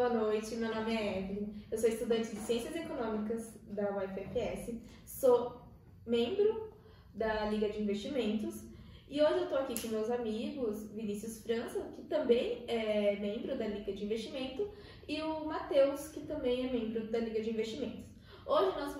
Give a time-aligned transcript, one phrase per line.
[0.00, 1.62] Boa noite, meu nome é Evelyn.
[1.70, 5.60] Eu sou estudante de Ciências Econômicas da UFFS, sou
[6.06, 6.72] membro
[7.12, 8.64] da Liga de Investimentos
[9.10, 13.66] e hoje eu estou aqui com meus amigos, Vinícius França, que também é membro da
[13.66, 14.70] Liga de Investimento,
[15.06, 18.06] e o Matheus, que também é membro da Liga de Investimentos.
[18.46, 18.96] Hoje nós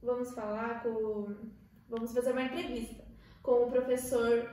[0.00, 1.34] vamos, falar com.
[1.88, 3.04] Vamos fazer uma entrevista
[3.42, 4.48] com o professor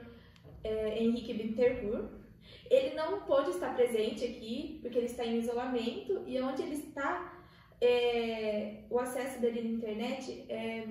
[0.64, 2.23] é, Henrique Bittencourt.
[2.70, 7.44] Ele não pôde estar presente aqui porque ele está em isolamento e onde ele está,
[7.82, 10.88] é, o acesso dele na internet é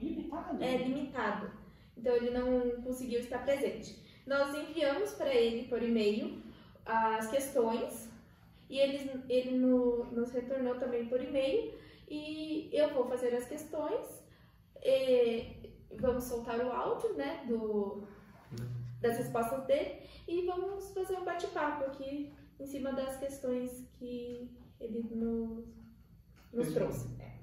[0.00, 0.62] limitado.
[0.62, 1.50] É limitado.
[1.96, 3.98] Então ele não conseguiu estar presente.
[4.26, 6.42] Nós enviamos para ele por e-mail
[6.84, 8.08] as questões
[8.68, 11.74] e ele, ele no, nos retornou também por e-mail
[12.08, 14.24] e eu vou fazer as questões.
[15.92, 18.06] vamos soltar o áudio né, do,
[19.00, 24.50] das respostas dele e vamos fazer um bate-papo aqui em cima das questões que
[24.80, 25.66] ele nos,
[26.52, 27.08] nos trouxe.
[27.20, 27.36] É.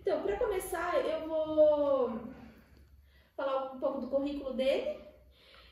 [0.00, 2.20] Então, para começar, eu vou
[3.36, 5.02] falar um pouco do currículo dele.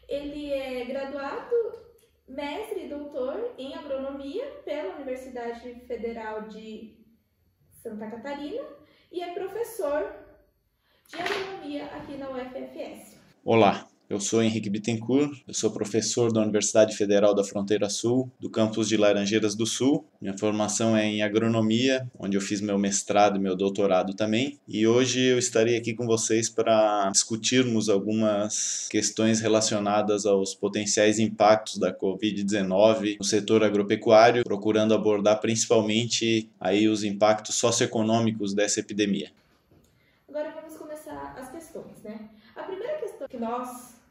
[0.09, 1.55] Ele é graduado,
[2.29, 6.99] mestre e doutor em agronomia pela Universidade Federal de
[7.71, 8.63] Santa Catarina
[9.11, 10.15] e é professor
[11.09, 13.21] de agronomia aqui na UFFS.
[13.45, 18.51] Olá, eu sou Henrique Bittencourt, eu sou professor da Universidade Federal da Fronteira Sul, do
[18.51, 20.05] campus de Laranjeiras do Sul.
[20.21, 24.59] Minha formação é em agronomia, onde eu fiz meu mestrado e meu doutorado também.
[24.69, 31.79] E hoje eu estarei aqui com vocês para discutirmos algumas questões relacionadas aos potenciais impactos
[31.79, 39.31] da COVID-19 no setor agropecuário, procurando abordar principalmente aí os impactos socioeconômicos dessa epidemia.
[40.29, 42.29] Agora vamos começar as questões, né?
[42.55, 44.02] A primeira questão que nós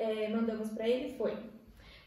[0.00, 1.36] é, mandamos para ele foi: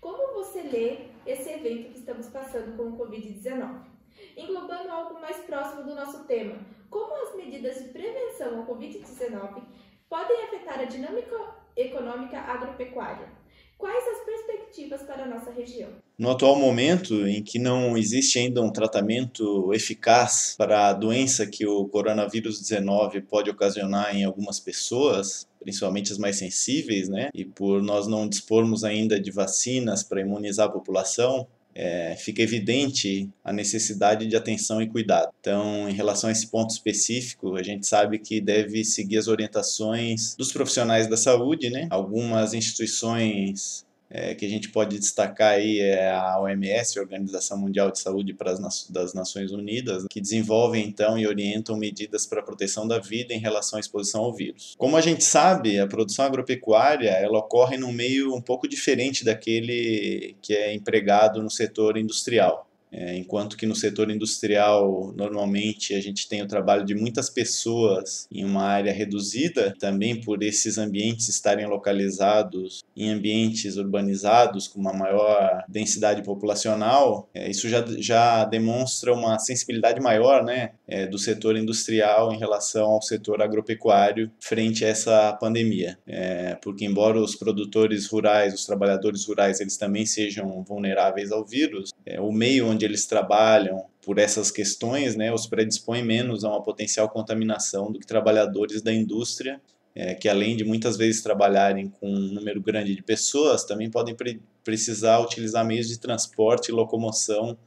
[0.02, 3.94] Como você lê esse evento que estamos passando com o Covid-19?
[4.36, 6.56] Englobando algo mais próximo do nosso tema,
[6.90, 9.64] como as medidas de prevenção ao Covid-19
[10.10, 11.36] podem afetar a dinâmica
[11.76, 13.44] econômica agropecuária?
[13.78, 15.90] Quais as perspectivas para a nossa região?
[16.18, 21.68] No atual momento, em que não existe ainda um tratamento eficaz para a doença que
[21.68, 27.30] o coronavírus 19 pode ocasionar em algumas pessoas, principalmente as mais sensíveis, né?
[27.34, 33.30] E por nós não dispormos ainda de vacinas para imunizar a população, é, fica evidente
[33.44, 35.32] a necessidade de atenção e cuidado.
[35.40, 40.36] Então, em relação a esse ponto específico, a gente sabe que deve seguir as orientações
[40.36, 41.88] dos profissionais da saúde, né?
[41.90, 48.00] Algumas instituições é, que a gente pode destacar aí é a OMS, Organização Mundial de
[48.00, 52.88] Saúde para as das Nações Unidas, que desenvolvem então e orientam medidas para a proteção
[52.88, 54.76] da vida em relação à exposição ao vírus.
[54.78, 60.36] Como a gente sabe, a produção agropecuária ela ocorre num meio um pouco diferente daquele
[60.44, 62.70] que é empregado no setor industrial.
[62.94, 68.28] É, enquanto que no setor industrial, normalmente a gente tem o trabalho de muitas pessoas
[68.32, 74.94] em uma área reduzida, também por esses ambientes estarem localizados em ambientes urbanizados com uma
[74.94, 81.56] maior densidade populacional, é, isso já, já demonstra uma sensibilidade maior né, é, do setor
[81.56, 85.98] industrial em relação ao setor agropecuário frente a essa pandemia.
[86.06, 91.92] É, porque, embora os produtores rurais, os trabalhadores rurais, eles também sejam vulneráveis ao vírus,
[92.06, 96.62] é, o meio onde eles trabalham por essas questões, né, os predispõe menos a uma
[96.62, 99.62] potencial contaminação do que trabalhadores da indústria,
[99.96, 104.16] é, que além de muitas vezes trabalharem com um número grande de pessoas, também podem
[104.16, 107.58] pre precisar utilizar meios de transporte e locomoção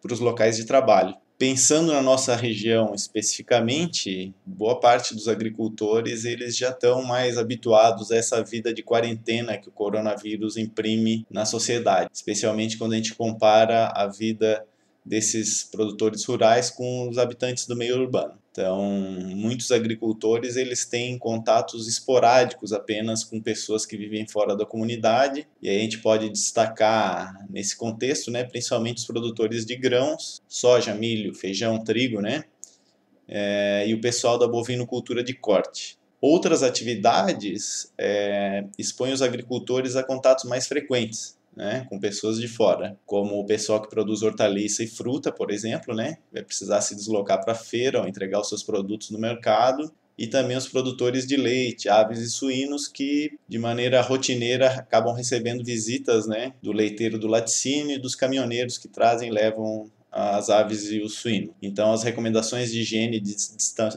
[0.00, 1.14] para os locais de trabalho.
[1.40, 8.16] Pensando na nossa região especificamente, boa parte dos agricultores eles já estão mais habituados a
[8.16, 13.86] essa vida de quarentena que o coronavírus imprime na sociedade, especialmente quando a gente compara
[13.86, 14.66] a vida
[15.02, 18.39] desses produtores rurais com os habitantes do meio urbano.
[18.50, 18.82] Então,
[19.36, 25.68] muitos agricultores eles têm contatos esporádicos apenas com pessoas que vivem fora da comunidade, e
[25.68, 31.32] aí a gente pode destacar nesse contexto, né, principalmente os produtores de grãos, soja, milho,
[31.32, 32.44] feijão, trigo, né,
[33.28, 35.96] é, e o pessoal da bovinocultura de corte.
[36.20, 42.96] Outras atividades é, expõem os agricultores a contatos mais frequentes, né, com pessoas de fora,
[43.04, 47.42] como o pessoal que produz hortaliça e fruta, por exemplo, né, vai precisar se deslocar
[47.42, 51.34] para a feira ou entregar os seus produtos no mercado, e também os produtores de
[51.34, 57.26] leite, aves e suínos que de maneira rotineira acabam recebendo visitas, né, do leiteiro do
[57.26, 61.54] laticínio e dos caminhoneiros que trazem e levam as aves e o suíno.
[61.62, 63.34] Então, as recomendações de higiene e de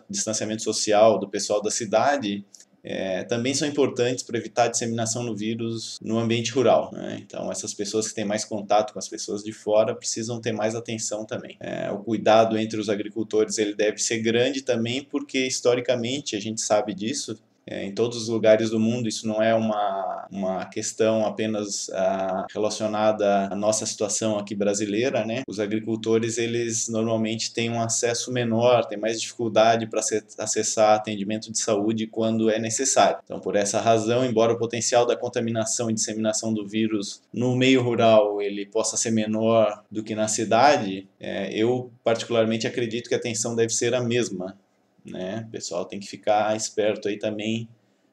[0.09, 2.45] distanciamento social do pessoal da cidade
[2.83, 6.91] é, também são importantes para evitar a disseminação do vírus no ambiente rural.
[6.91, 7.19] Né?
[7.21, 10.75] Então, essas pessoas que têm mais contato com as pessoas de fora precisam ter mais
[10.75, 11.55] atenção também.
[11.61, 16.59] É, o cuidado entre os agricultores ele deve ser grande também, porque historicamente a gente
[16.59, 17.39] sabe disso.
[17.65, 22.45] É, em todos os lugares do mundo, isso não é uma, uma questão apenas ah,
[22.53, 25.43] relacionada à nossa situação aqui brasileira, né?
[25.47, 30.01] Os agricultores, eles normalmente têm um acesso menor, têm mais dificuldade para
[30.39, 33.19] acessar atendimento de saúde quando é necessário.
[33.23, 37.81] Então, por essa razão, embora o potencial da contaminação e disseminação do vírus no meio
[37.81, 43.17] rural ele possa ser menor do que na cidade, é, eu particularmente acredito que a
[43.17, 44.57] atenção deve ser a mesma
[45.05, 45.47] né?
[45.51, 47.67] Pessoal tem que ficar esperto aí também,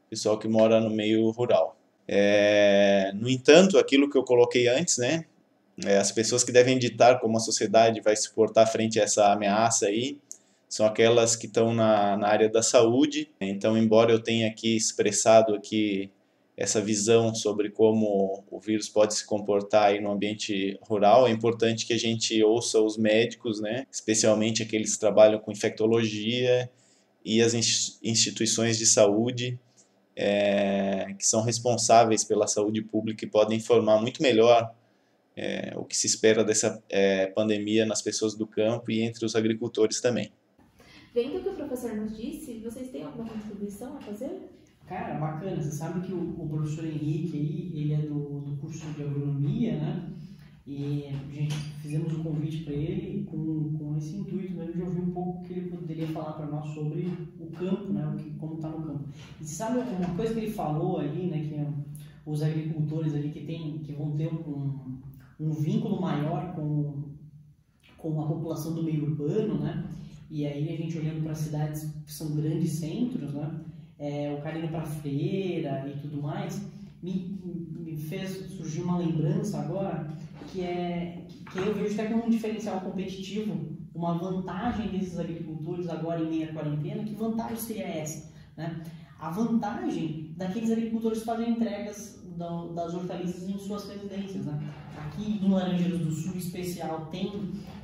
[0.08, 1.76] pessoal que mora no meio rural.
[2.06, 5.24] É, no entanto, aquilo que eu coloquei antes, né?
[5.84, 9.32] É, as pessoas que devem ditar como a sociedade vai se portar frente a essa
[9.32, 10.18] ameaça aí
[10.68, 13.28] são aquelas que estão na, na área da saúde.
[13.40, 16.10] Então, embora eu tenha aqui expressado aqui
[16.56, 21.86] essa visão sobre como o vírus pode se comportar aí no ambiente rural, é importante
[21.86, 23.86] que a gente ouça os médicos, né?
[23.90, 26.70] Especialmente aqueles que trabalham com infectologia
[27.24, 27.54] e as
[28.02, 29.58] instituições de saúde
[30.16, 34.74] é, que são responsáveis pela saúde pública e podem informar muito melhor
[35.36, 39.34] é, o que se espera dessa é, pandemia nas pessoas do campo e entre os
[39.34, 40.30] agricultores também.
[41.14, 44.50] Vendo o que o professor nos disse, vocês têm alguma contribuição a fazer?
[44.86, 45.62] Cara, bacana.
[45.62, 49.76] Você sabe que o, o professor Henrique aí, ele é do, do curso de agronomia,
[49.76, 50.10] né?
[50.70, 51.52] E a gente
[51.82, 55.42] fizemos um convite para ele com, com esse intuito mesmo de ouvir um pouco o
[55.42, 58.86] que ele poderia falar para nós sobre o campo, né, o que, como está no
[58.86, 59.04] campo.
[59.40, 61.66] E sabe uma coisa que ele falou ali, né, que é
[62.24, 65.00] os agricultores ali que, tem, que vão ter um,
[65.40, 67.02] um vínculo maior com,
[67.98, 69.84] com a população do meio urbano, né?
[70.30, 73.60] E aí a gente olhando para cidades que são grandes centros, né?
[73.98, 76.64] É, o cara indo para feira e tudo mais,
[77.02, 77.36] me,
[77.76, 80.08] me fez surgir uma lembrança agora
[80.48, 86.22] que é que eu vejo até como um diferencial competitivo, uma vantagem desses agricultores agora
[86.22, 87.04] em meia quarentena.
[87.04, 88.32] Que vantagem seria essa?
[88.56, 88.82] Né?
[89.18, 92.20] A vantagem daqueles agricultores que fazem entregas
[92.74, 94.46] das hortaliças em suas residências.
[94.46, 94.72] Né?
[94.96, 97.30] Aqui em Laranjeiras do Sul, especial, tem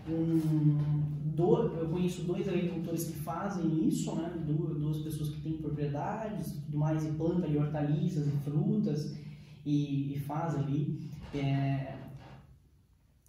[0.09, 1.03] um,
[1.35, 4.33] do, eu conheço dois agricultores que fazem isso, né?
[4.47, 9.15] duas, duas pessoas que têm propriedades e tudo mais, e plantam ali hortaliças e frutas
[9.65, 11.11] e, e faz ali.
[11.35, 11.96] É,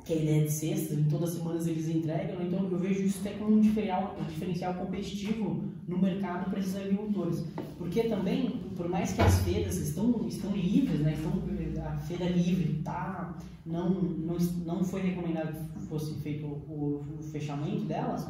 [0.08, 3.20] que é a ideia de cestas, todas as semanas eles entregam, então eu vejo isso
[3.20, 7.46] até como um diferencial, um diferencial competitivo no mercado para esses agricultores.
[7.78, 11.34] Porque também, por mais que as feiras estão, estão livres, né, estão,
[11.86, 17.84] a feira livre tá, não, não, não foi recomendado que fosse feito o, o fechamento
[17.84, 18.26] delas,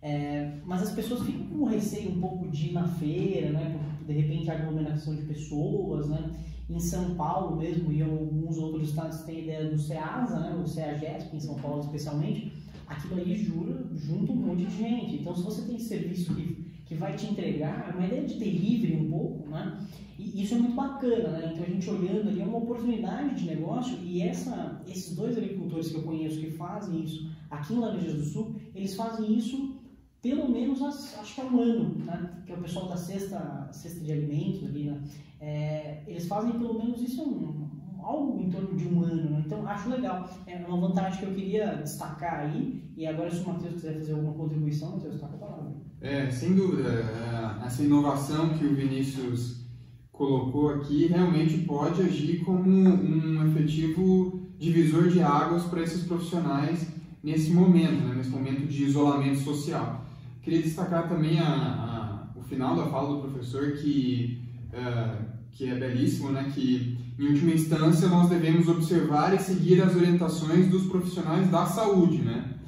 [0.00, 4.12] é, mas as pessoas ficam com receio um pouco de ir na feira, né, de
[4.14, 6.30] repente aglomeração de pessoas, né,
[6.68, 11.36] em São Paulo mesmo e alguns outros estados têm ideia do CEASA, né, o CEAGESP,
[11.36, 12.52] em São Paulo especialmente,
[12.86, 15.16] aquilo ali jura, junta um monte de gente.
[15.16, 18.96] Então, se você tem serviço que, que vai te entregar, é uma ideia de delivery
[18.96, 19.86] um pouco, né?
[20.18, 21.50] E isso é muito bacana, né?
[21.52, 25.88] Então, a gente olhando ali é uma oportunidade de negócio e essa, esses dois agricultores
[25.88, 29.74] que eu conheço que fazem isso aqui em Laranjas do Sul, eles fazem isso
[30.22, 32.42] pelo menos acho que é um ano, né?
[32.46, 34.98] que é o pessoal da cesta, cesta de alimentos ali, né?
[35.46, 37.68] É, eles fazem pelo menos isso um,
[38.02, 39.42] algo em torno de um ano, né?
[39.44, 40.26] então acho legal.
[40.46, 44.12] É uma vantagem que eu queria destacar aí, e agora se o Matheus quiser fazer
[44.12, 45.72] alguma contribuição, Matheus, destaca a palavra.
[46.00, 49.66] É, sem dúvida, é, essa inovação que o Vinícius
[50.10, 56.88] colocou aqui realmente pode agir como um efetivo divisor de águas para esses profissionais
[57.22, 58.14] nesse momento, né?
[58.14, 60.06] nesse momento de isolamento social.
[60.40, 65.74] Queria destacar também a, a, o final da fala do professor, que, uh, que é
[65.74, 66.50] belíssimo, né?
[66.52, 72.18] que, em última instância, nós devemos observar e seguir as orientações dos profissionais da saúde,
[72.18, 72.58] né?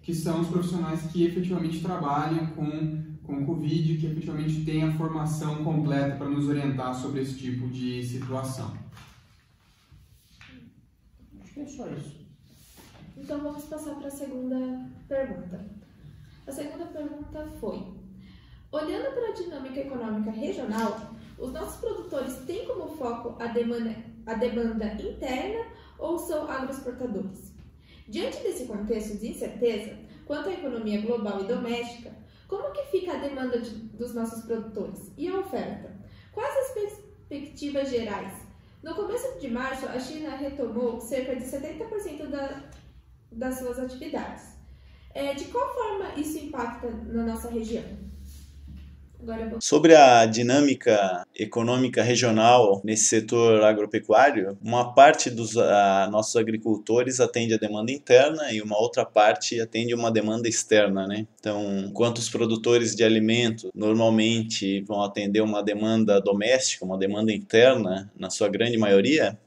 [0.00, 5.64] que são os profissionais que efetivamente trabalham com, com Covid, que efetivamente têm a formação
[5.64, 8.72] completa para nos orientar sobre esse tipo de situação.
[11.42, 12.24] Acho que é só isso.
[13.16, 15.66] Então vamos passar para a segunda pergunta.
[16.46, 17.82] A segunda pergunta foi:
[18.70, 24.34] olhando para a dinâmica econômica regional, os nossos produtores têm como foco a demanda, a
[24.34, 25.66] demanda interna
[25.98, 27.52] ou são agroexportadores?
[28.08, 32.12] Diante desse contexto de incerteza quanto à economia global e doméstica,
[32.48, 35.94] como que fica a demanda de, dos nossos produtores e a oferta?
[36.32, 38.46] Quais as perspectivas gerais?
[38.82, 42.62] No começo de março, a China retomou cerca de 70% da,
[43.32, 44.56] das suas atividades.
[45.12, 48.05] É, de qual forma isso impacta na nossa região?
[49.60, 57.54] Sobre a dinâmica econômica regional nesse setor agropecuário, uma parte dos a, nossos agricultores atende
[57.54, 61.26] a demanda interna e uma outra parte atende uma demanda externa, né?
[61.38, 68.10] Então, enquanto os produtores de alimento normalmente vão atender uma demanda doméstica, uma demanda interna,
[68.18, 69.38] na sua grande maioria,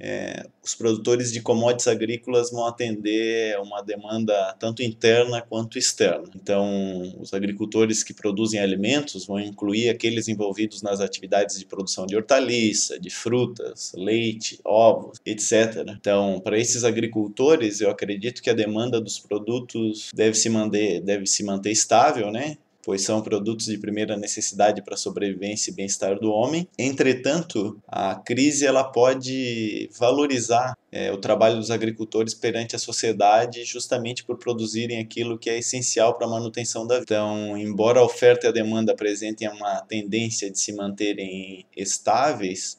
[0.00, 6.28] é, os produtores de commodities agrícolas vão atender uma demanda tanto interna quanto externa.
[6.34, 12.16] Então, os agricultores que produzem alimentos vão incluir aqueles envolvidos nas atividades de produção de
[12.16, 15.84] hortaliça, de frutas, leite, ovos, etc.
[15.88, 21.26] Então, para esses agricultores, eu acredito que a demanda dos produtos deve se manter, deve
[21.26, 22.56] se manter estável, né?
[22.90, 26.66] Pois são produtos de primeira necessidade para a sobrevivência e bem-estar do homem.
[26.76, 34.24] Entretanto, a crise ela pode valorizar é, o trabalho dos agricultores perante a sociedade justamente
[34.24, 37.14] por produzirem aquilo que é essencial para a manutenção da vida.
[37.14, 42.76] Então, embora a oferta e a demanda apresentem uma tendência de se manterem estáveis,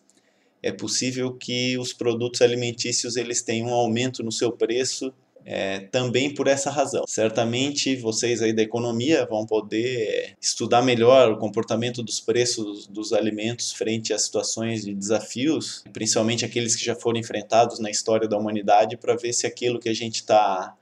[0.61, 5.13] é possível que os produtos alimentícios eles tenham um aumento no seu preço
[5.45, 7.03] é, também por essa razão.
[7.07, 13.71] Certamente vocês aí da economia vão poder estudar melhor o comportamento dos preços dos alimentos
[13.71, 18.97] frente a situações de desafios, principalmente aqueles que já foram enfrentados na história da humanidade,
[18.97, 20.75] para ver se aquilo que a gente está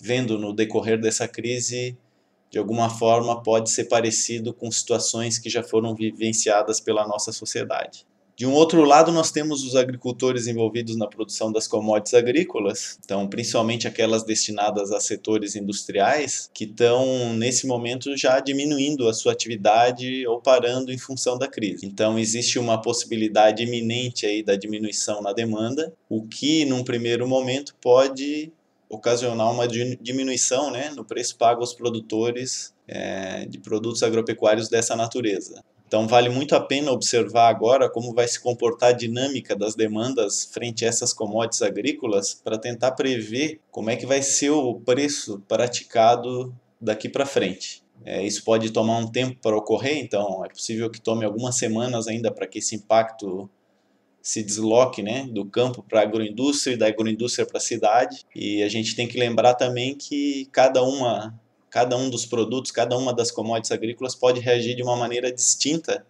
[0.00, 1.96] vendo no decorrer dessa crise
[2.50, 8.06] de alguma forma pode ser parecido com situações que já foram vivenciadas pela nossa sociedade.
[8.36, 13.28] De um outro lado, nós temos os agricultores envolvidos na produção das commodities agrícolas, então
[13.28, 20.26] principalmente aquelas destinadas a setores industriais, que estão nesse momento já diminuindo a sua atividade
[20.26, 21.86] ou parando em função da crise.
[21.86, 27.76] Então existe uma possibilidade iminente aí da diminuição na demanda, o que num primeiro momento
[27.80, 28.52] pode
[28.88, 35.62] ocasionar uma diminuição né, no preço pago aos produtores é, de produtos agropecuários dessa natureza.
[35.94, 40.44] Então vale muito a pena observar agora como vai se comportar a dinâmica das demandas
[40.52, 45.40] frente a essas commodities agrícolas para tentar prever como é que vai ser o preço
[45.46, 47.84] praticado daqui para frente.
[48.04, 52.08] É, isso pode tomar um tempo para ocorrer, então é possível que tome algumas semanas
[52.08, 53.48] ainda para que esse impacto
[54.20, 58.24] se desloque né, do campo para a agroindústria e da agroindústria para a cidade.
[58.34, 61.38] E a gente tem que lembrar também que cada uma
[61.74, 66.06] cada um dos produtos, cada uma das commodities agrícolas pode reagir de uma maneira distinta,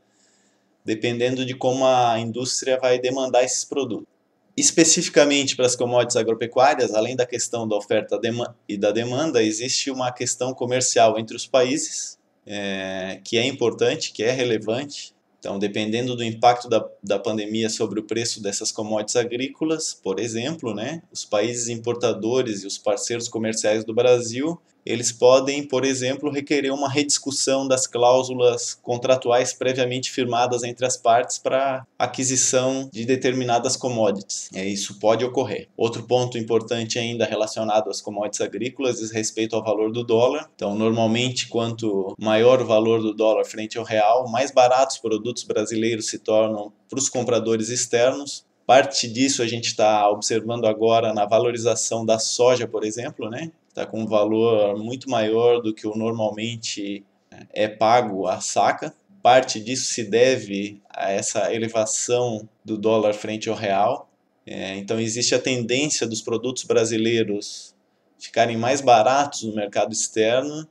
[0.85, 4.07] dependendo de como a indústria vai demandar esses produtos.
[4.55, 8.21] Especificamente para as commodities agropecuárias, além da questão da oferta
[8.69, 14.23] e da demanda, existe uma questão comercial entre os países, é, que é importante, que
[14.23, 15.15] é relevante.
[15.39, 20.75] Então, dependendo do impacto da, da pandemia sobre o preço dessas commodities agrícolas, por exemplo,
[20.75, 26.73] né, os países importadores e os parceiros comerciais do Brasil eles podem, por exemplo, requerer
[26.73, 34.51] uma rediscussão das cláusulas contratuais previamente firmadas entre as partes para aquisição de determinadas commodities.
[34.55, 35.69] É, isso pode ocorrer.
[35.77, 40.51] Outro ponto importante ainda relacionado às commodities agrícolas diz respeito ao valor do dólar.
[40.55, 45.45] Então, normalmente, quanto maior o valor do dólar frente ao real, mais baratos os produtos
[45.45, 51.27] brasileiros se tornam para os compradores externos, Parte disso a gente está observando agora na
[51.27, 53.51] valorização da soja, por exemplo, né?
[53.75, 57.05] Está com um valor muito maior do que o normalmente
[57.53, 58.95] é pago a saca.
[59.21, 64.09] Parte disso se deve a essa elevação do dólar frente ao real.
[64.47, 67.75] É, então existe a tendência dos produtos brasileiros
[68.17, 70.69] ficarem mais baratos no mercado externo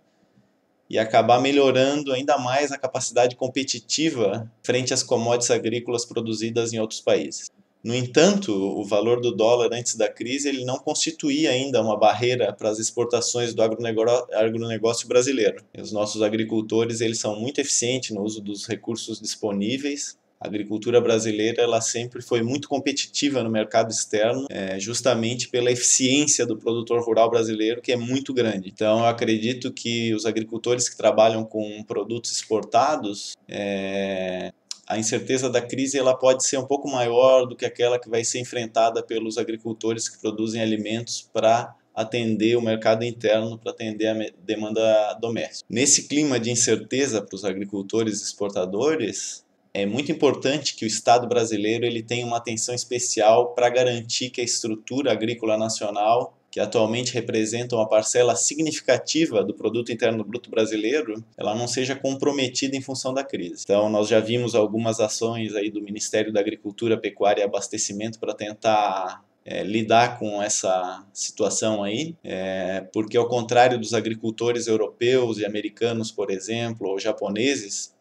[0.90, 7.02] e acabar melhorando ainda mais a capacidade competitiva frente às commodities agrícolas produzidas em outros
[7.02, 7.52] países.
[7.84, 12.54] No entanto, o valor do dólar antes da crise ele não constituía ainda uma barreira
[12.54, 15.62] para as exportações do agronegócio brasileiro.
[15.78, 20.18] Os nossos agricultores eles são muito eficientes no uso dos recursos disponíveis.
[20.40, 26.46] A agricultura brasileira ela sempre foi muito competitiva no mercado externo, é, justamente pela eficiência
[26.46, 28.70] do produtor rural brasileiro, que é muito grande.
[28.70, 34.52] Então, eu acredito que os agricultores que trabalham com produtos exportados é,
[34.88, 38.24] a incerteza da crise ela pode ser um pouco maior do que aquela que vai
[38.24, 44.30] ser enfrentada pelos agricultores que produzem alimentos para atender o mercado interno, para atender a
[44.44, 45.66] demanda doméstica.
[45.70, 51.86] Nesse clima de incerteza para os agricultores exportadores, é muito importante que o Estado brasileiro
[51.86, 57.80] ele tenha uma atenção especial para garantir que a estrutura agrícola nacional que atualmente representam
[57.80, 63.24] uma parcela significativa do produto interno bruto brasileiro, ela não seja comprometida em função da
[63.24, 63.64] crise.
[63.64, 68.36] Então, nós já vimos algumas ações aí do Ministério da Agricultura, Pecuária e Abastecimento para
[68.36, 75.46] tentar é, lidar com essa situação aí, é, porque ao contrário dos agricultores europeus e
[75.46, 77.96] americanos, por exemplo, ou japoneses,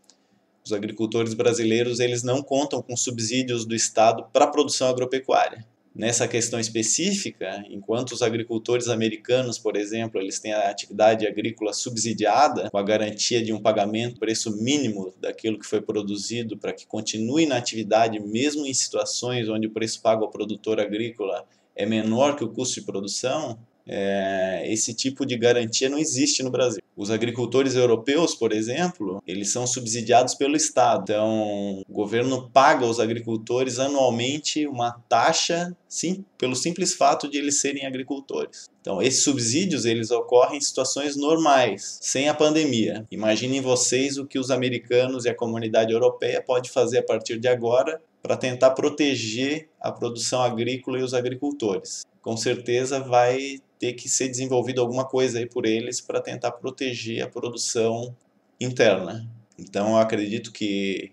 [0.63, 6.27] os agricultores brasileiros eles não contam com subsídios do Estado para a produção agropecuária nessa
[6.27, 12.79] questão específica, enquanto os agricultores americanos, por exemplo, eles têm a atividade agrícola subsidiada, com
[12.79, 17.57] a garantia de um pagamento preço mínimo daquilo que foi produzido para que continue na
[17.57, 21.45] atividade mesmo em situações onde o preço pago ao produtor agrícola
[21.75, 26.51] é menor que o custo de produção, é, esse tipo de garantia não existe no
[26.51, 26.83] Brasil.
[26.97, 31.03] Os agricultores europeus, por exemplo, eles são subsidiados pelo Estado.
[31.05, 37.61] Então, o governo paga aos agricultores anualmente uma taxa sim, pelo simples fato de eles
[37.61, 38.67] serem agricultores.
[38.81, 43.07] Então, esses subsídios eles ocorrem em situações normais, sem a pandemia.
[43.11, 47.49] Imaginem vocês o que os americanos e a comunidade europeia pode fazer a partir de
[47.49, 52.03] agora para tentar proteger a produção agrícola e os agricultores.
[52.23, 57.21] Com certeza vai ter que ser desenvolvido alguma coisa aí por eles para tentar proteger
[57.21, 58.15] a produção
[58.61, 59.29] interna.
[59.59, 61.11] Então eu acredito que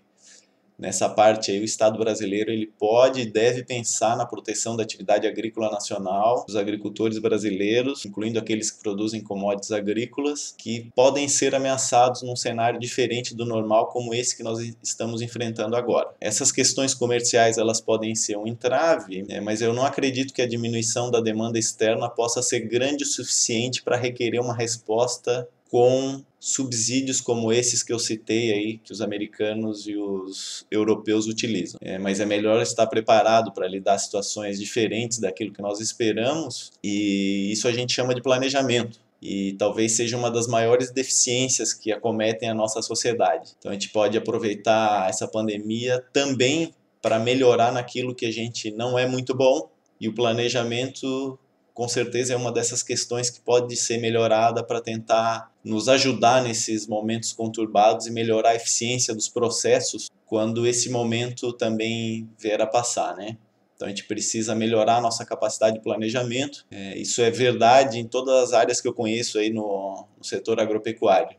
[0.80, 5.26] nessa parte aí o Estado brasileiro ele pode e deve pensar na proteção da atividade
[5.26, 12.22] agrícola nacional, dos agricultores brasileiros, incluindo aqueles que produzem commodities agrícolas, que podem ser ameaçados
[12.22, 16.08] num cenário diferente do normal como esse que nós estamos enfrentando agora.
[16.20, 20.48] Essas questões comerciais elas podem ser um entrave, né, mas eu não acredito que a
[20.48, 27.20] diminuição da demanda externa possa ser grande o suficiente para requerer uma resposta com subsídios
[27.20, 31.78] como esses que eu citei aí, que os americanos e os europeus utilizam.
[31.82, 37.52] É, mas é melhor estar preparado para lidar situações diferentes daquilo que nós esperamos, e
[37.52, 38.98] isso a gente chama de planejamento.
[39.22, 43.50] E talvez seja uma das maiores deficiências que acometem a nossa sociedade.
[43.58, 46.72] Então a gente pode aproveitar essa pandemia também
[47.02, 49.68] para melhorar naquilo que a gente não é muito bom,
[50.00, 51.38] e o planejamento
[51.74, 56.86] com certeza é uma dessas questões que pode ser melhorada para tentar nos ajudar nesses
[56.86, 63.16] momentos conturbados e melhorar a eficiência dos processos quando esse momento também vier a passar,
[63.16, 63.36] né?
[63.74, 66.66] Então a gente precisa melhorar a nossa capacidade de planejamento.
[66.70, 70.60] É, isso é verdade em todas as áreas que eu conheço aí no, no setor
[70.60, 71.34] agropecuário.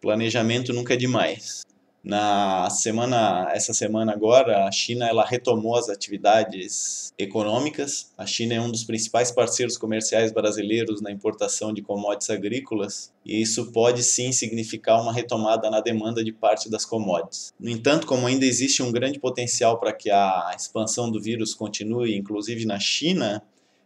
[0.00, 1.62] Planejamento nunca é demais.
[2.04, 8.10] Na semana, essa semana agora, a China ela retomou as atividades econômicas.
[8.18, 13.40] A China é um dos principais parceiros comerciais brasileiros na importação de commodities agrícolas e
[13.40, 17.52] isso pode sim significar uma retomada na demanda de parte das commodities.
[17.58, 22.16] No entanto, como ainda existe um grande potencial para que a expansão do vírus continue,
[22.16, 23.42] inclusive na China,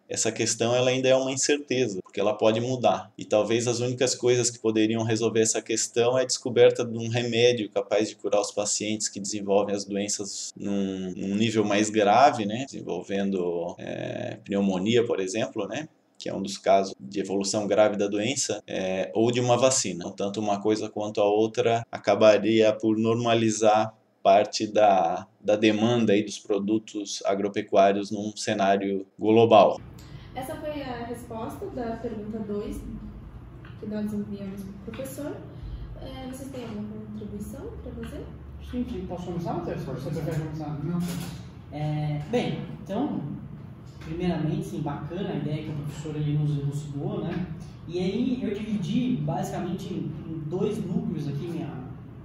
[0.09, 3.13] essa questão ela ainda é uma incerteza, porque ela pode mudar.
[3.17, 7.09] E talvez as únicas coisas que poderiam resolver essa questão é a descoberta de um
[7.09, 12.47] remédio capaz de curar os pacientes que desenvolvem as doenças num, num nível mais grave,
[12.47, 12.65] né?
[12.67, 15.89] desenvolvendo é, pneumonia, por exemplo, né?
[16.19, 20.05] que é um dos casos de evolução grave da doença, é, ou de uma vacina.
[20.05, 23.95] Então, tanto uma coisa quanto a outra acabaria por normalizar
[24.27, 29.81] parte da, da demanda aí dos produtos agropecuários num cenário global.
[30.35, 32.77] Essa foi a resposta da pergunta 2
[33.79, 35.37] que nós enviamos para o professor.
[36.03, 38.27] É, vocês têm alguma contribuição para fazer?
[38.69, 39.07] Sim, sim.
[39.07, 39.83] Posso começar, Matheus?
[39.83, 40.77] Você prefere começar?
[40.83, 40.99] Não.
[41.71, 43.23] É, bem, então,
[44.05, 47.47] primeiramente, sim, bacana a ideia que o professor ali nos elucidou, né?
[47.87, 51.73] E aí eu dividi basicamente em dois núcleos aqui minha,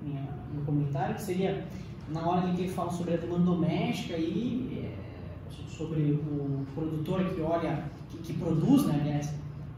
[0.01, 1.63] minha, meu comentário, que seria
[2.09, 7.23] na hora em que ele fala sobre a demanda doméstica e é, sobre o produtor
[7.25, 9.33] que olha que, que produz, né, aliás,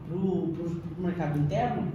[0.06, 0.54] para o
[0.98, 1.88] mercado interno,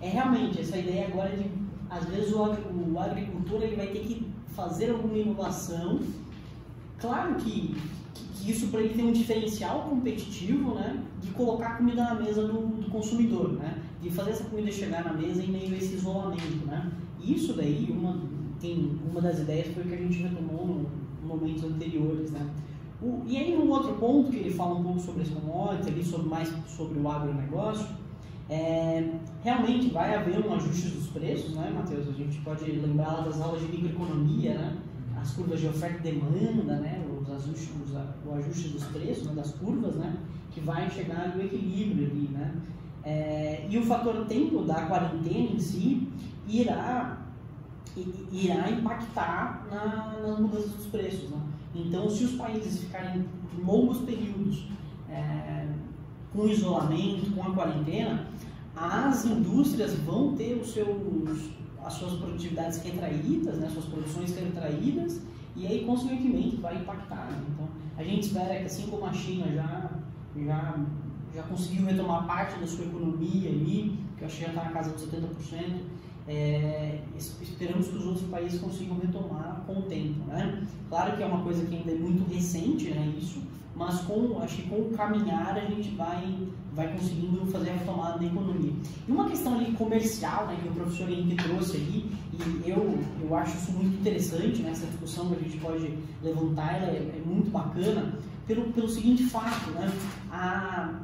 [0.00, 1.50] é realmente essa ideia agora de,
[1.88, 6.00] às vezes, o, o agricultor ele vai ter que fazer alguma inovação.
[6.98, 7.76] Claro que,
[8.14, 12.46] que, que isso para ele tem um diferencial competitivo, né, de colocar comida na mesa
[12.46, 15.94] do, do, consumidor, né, de fazer essa comida chegar na mesa em meio a esse
[15.94, 16.90] isolamento, né.
[17.22, 18.20] Isso daí, uma,
[18.60, 20.86] tem, uma das ideias foi que a gente retomou no,
[21.22, 22.46] no momentos anteriores, né.
[23.02, 26.04] O, e aí, num outro ponto que ele fala um pouco sobre as commodities, ali,
[26.04, 27.86] sobre, mais sobre o agronegócio,
[28.48, 29.10] é,
[29.42, 32.08] realmente vai haver um ajuste dos preços, né, Matheus?
[32.08, 34.76] A gente pode lembrar das aulas de microeconomia, né?
[35.16, 37.02] As curvas de oferta e demanda, né?
[37.20, 39.32] Os ajustes, os, o ajuste dos preços, né?
[39.34, 40.14] das curvas, né?
[40.52, 42.54] Que vai chegar no equilíbrio ali, né?
[43.02, 46.08] É, e o fator tempo da quarentena em si
[46.46, 47.18] irá,
[48.32, 51.38] irá impactar na, nas mudanças dos preços, né?
[51.74, 53.24] Então, se os países ficarem
[53.64, 54.66] longos períodos
[55.08, 55.66] é,
[56.32, 58.26] com isolamento, com a quarentena,
[58.76, 61.50] as indústrias vão ter os seus,
[61.84, 65.20] as suas produtividades retraídas, né, suas produções retraídas,
[65.56, 67.26] e aí, consequentemente, vai impactar.
[67.30, 67.44] Né?
[67.52, 69.90] Então, a gente espera que, assim como a China já
[70.42, 70.74] já,
[71.34, 74.70] já conseguiu retomar parte da sua economia ali, que eu acho que já está na
[74.70, 75.80] casa dos 70%.
[76.26, 80.66] É, esperamos que os outros países consigam retomar com o tempo, né?
[80.88, 83.42] Claro que é uma coisa que ainda é muito recente, né, isso,
[83.76, 86.34] mas com, acho que com o caminhar a gente vai,
[86.72, 88.72] vai conseguindo fazer a retomada da economia.
[89.06, 93.36] E uma questão ali comercial, né, que o professor Henrique trouxe aí, e eu, eu
[93.36, 97.22] acho isso muito interessante, né, essa discussão que a gente pode levantar, ela é, é
[97.26, 98.14] muito bacana,
[98.46, 99.90] pelo, pelo seguinte fato, né,
[100.30, 101.00] a,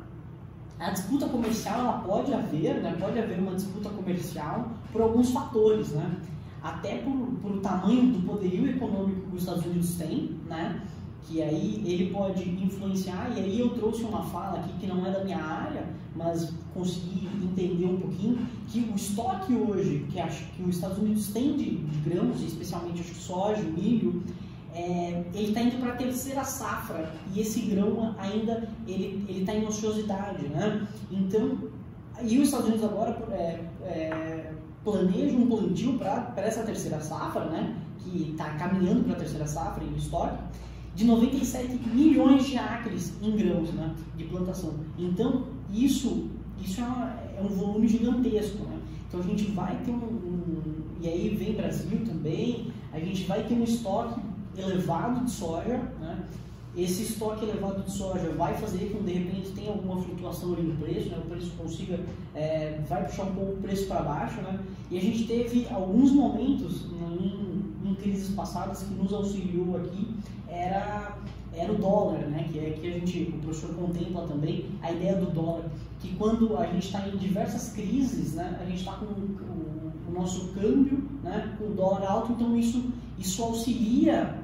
[0.81, 5.91] a disputa comercial ela pode haver, né, pode haver uma disputa comercial por alguns fatores,
[5.91, 6.17] né,
[6.63, 10.81] até por, por o tamanho do poderio econômico que os Estados Unidos têm, né,
[11.27, 15.11] que aí ele pode influenciar, e aí eu trouxe uma fala aqui que não é
[15.11, 15.85] da minha área,
[16.17, 18.39] mas consegui entender um pouquinho,
[18.69, 23.01] que o estoque hoje que, acho, que os Estados Unidos têm de, de grãos, especialmente
[23.01, 24.23] acho que soja, milho,
[24.75, 29.67] é, ele está indo para a terceira safra e esse grão ainda ele está em
[29.67, 30.87] ociosidade, né?
[31.11, 31.59] Então,
[32.23, 34.53] e os Estados Unidos agora é, é,
[34.85, 37.77] planejam um plantio para essa terceira safra, né?
[37.99, 40.39] Que está caminhando para a terceira safra em estoque
[40.95, 44.75] de 97 milhões de acres em grãos né, de plantação.
[44.99, 46.29] Então, isso,
[46.61, 47.07] isso é, uma,
[47.39, 48.65] é um volume gigantesco.
[48.65, 48.79] Né?
[49.09, 50.63] Então, a gente vai ter um, um,
[51.01, 54.21] E aí vem Brasil também, a gente vai ter um estoque
[54.57, 55.79] elevado de soja.
[56.01, 56.25] Né?
[56.77, 60.63] Esse estoque elevado de soja vai fazer com que, de repente, tenha alguma flutuação ali
[60.63, 61.19] no preço, né?
[61.19, 61.99] o preço consiga.
[62.35, 64.41] É, vai puxar um pouco o preço para baixo.
[64.43, 64.61] Né?
[64.91, 70.15] E a gente teve alguns momentos em, em crises passadas que nos auxiliou aqui
[70.51, 71.17] era,
[71.55, 72.49] era o dólar, né?
[72.53, 75.65] que é que a gente, o professor contempla também a ideia do dólar,
[76.01, 78.59] que quando a gente está em diversas crises, né?
[78.61, 81.55] a gente está com o, o, nosso câmbio né?
[81.59, 84.35] com o dólar alto, então isso, isso auxilia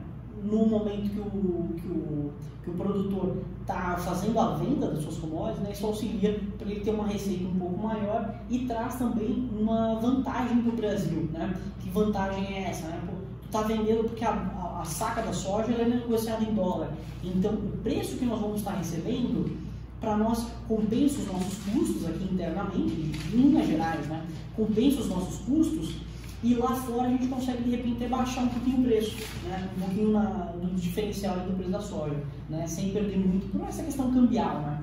[0.44, 2.30] no momento que o, que o,
[2.62, 6.80] que o produtor está fazendo a venda das suas commodities, né, isso auxilia para ele
[6.80, 11.28] ter uma receita um pouco maior e traz também uma vantagem para o Brasil.
[11.32, 11.56] Né?
[11.80, 12.86] Que vantagem é essa?
[12.86, 13.00] Né?
[13.42, 16.92] Tu está vendendo porque a, a, a, saca da soja é negociada em dólar.
[17.24, 19.56] Então, o preço que nós vamos estar recebendo,
[20.00, 24.24] para nós, compensa os nossos custos aqui internamente, em linhas gerais, né?
[24.54, 26.05] compensa os nossos custos
[26.46, 29.16] e lá fora a gente consegue de repente baixar um pouquinho o preço,
[29.48, 29.68] né?
[29.76, 32.64] um pouquinho na, no diferencial do preço da soja, né?
[32.68, 34.60] sem perder muito por essa questão cambial.
[34.60, 34.80] Né?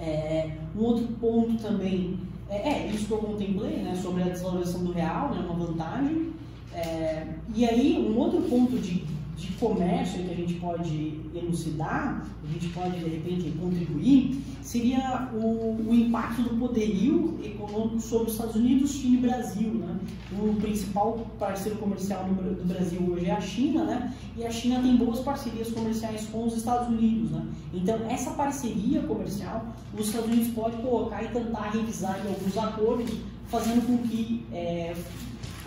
[0.00, 2.18] É, um outro ponto também
[2.48, 3.94] é, é, isso que eu contemplei né?
[3.94, 5.46] sobre a desvalorização do real, né?
[5.48, 6.32] uma vantagem.
[6.74, 9.04] É, e aí, um outro ponto de,
[9.38, 15.76] de comércio que a gente pode elucidar, a gente pode de repente contribuir, seria o,
[15.88, 19.70] o impacto do poderio econômico sobre os Estados Unidos, China e Brasil.
[19.74, 19.96] Né?
[20.32, 24.12] O principal parceiro comercial do, Brasil hoje é a China, né?
[24.36, 27.30] e a China tem boas parcerias comerciais com os Estados Unidos.
[27.30, 27.46] Né?
[27.72, 33.16] Então, essa parceria comercial, os Estados Unidos podem colocar e tentar revisar em alguns acordos,
[33.46, 34.94] fazendo com que é,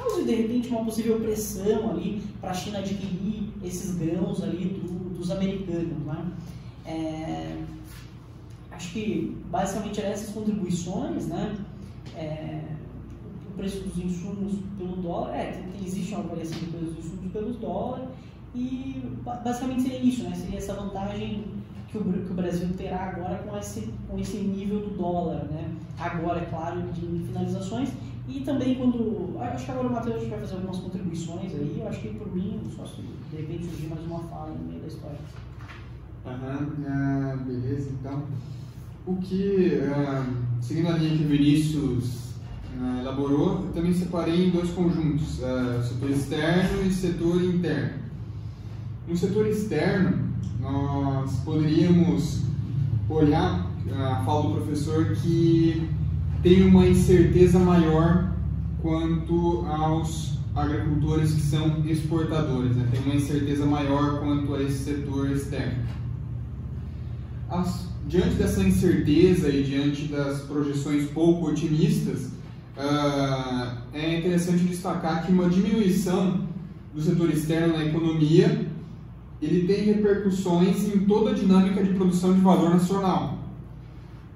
[0.01, 5.17] cause de repente uma possível pressão ali para a China adquirir esses grãos ali do,
[5.17, 6.05] dos americanos.
[6.05, 6.31] Né?
[6.85, 7.57] É,
[8.71, 11.55] acho que basicamente eram essas contribuições, né?
[12.15, 12.61] É,
[13.49, 17.31] o preço dos insumos pelo dólar, é, tem, existe uma variação do preço dos insumos
[17.31, 18.07] pelos dólares
[18.55, 20.35] e basicamente seria isso, né?
[20.35, 21.45] Seria essa vantagem
[21.89, 25.69] que o, que o Brasil terá agora com esse, com esse nível do dólar, né?
[25.99, 27.89] Agora, é claro, de finalizações
[28.33, 29.37] e também quando.
[29.39, 31.77] Acho que agora o Matheus vai fazer algumas contribuições aí.
[31.79, 34.81] Eu acho que por mim, só se de repente surgir mais uma fala no meio
[34.81, 35.19] da história.
[36.25, 38.23] Ah, beleza, então.
[39.05, 40.25] O que, ah,
[40.61, 42.35] seguindo a linha que o Vinícius
[42.79, 48.01] ah, elaborou, eu também separei em dois conjuntos: ah, setor externo e setor interno.
[49.07, 52.43] No setor externo, nós poderíamos
[53.09, 55.89] olhar a fala do professor que
[56.41, 58.33] tem uma incerteza maior
[58.81, 62.87] quanto aos agricultores que são exportadores, né?
[62.91, 65.83] tem uma incerteza maior quanto a esse setor externo.
[67.49, 72.31] As, diante dessa incerteza e diante das projeções pouco otimistas,
[72.77, 76.47] uh, é interessante destacar que uma diminuição
[76.93, 78.67] do setor externo na economia
[79.41, 83.40] ele tem repercussões em toda a dinâmica de produção de valor nacional.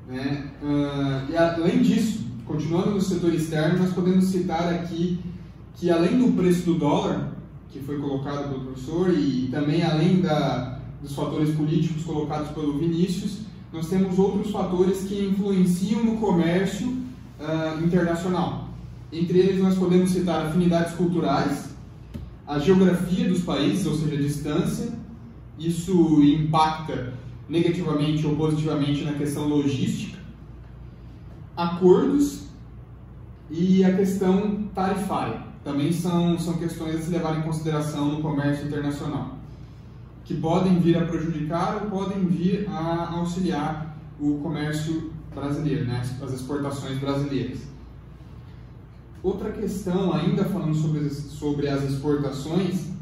[0.08, 0.52] Né?
[0.62, 5.20] Uh, e além disso, continuando no setor externo, nós podemos citar aqui
[5.76, 7.32] que além do preço do dólar,
[7.70, 13.40] que foi colocado pelo professor, e também além da, dos fatores políticos colocados pelo Vinícius,
[13.74, 18.70] nós temos outros fatores que influenciam no comércio uh, internacional.
[19.12, 21.76] Entre eles, nós podemos citar afinidades culturais,
[22.48, 24.94] a geografia dos países, ou seja, a distância,
[25.58, 27.14] isso impacta
[27.48, 30.18] negativamente ou positivamente na questão logística,
[31.56, 32.48] acordos
[33.50, 35.44] e a questão tarifária.
[35.64, 39.38] Também são, são questões a se levar em consideração no comércio internacional,
[40.24, 46.02] que podem vir a prejudicar ou podem vir a auxiliar o comércio brasileiro, né?
[46.22, 47.60] as exportações brasileiras.
[49.22, 52.95] Outra questão, ainda falando sobre, sobre as exportações,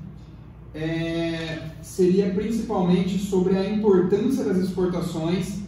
[0.74, 5.62] é, seria principalmente sobre a importância das exportações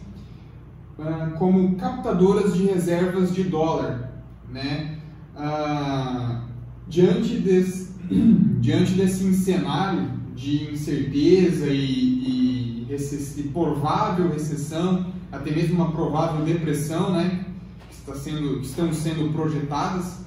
[0.98, 4.12] ah, como captadoras de reservas de dólar.
[4.50, 4.98] Né?
[5.36, 6.44] Ah,
[6.88, 7.92] diante, desse,
[8.60, 17.12] diante desse cenário de incerteza e, e, e, provável recessão, até mesmo uma provável depressão,
[17.12, 17.46] né,
[17.88, 20.20] que, está sendo, que estão sendo projetadas,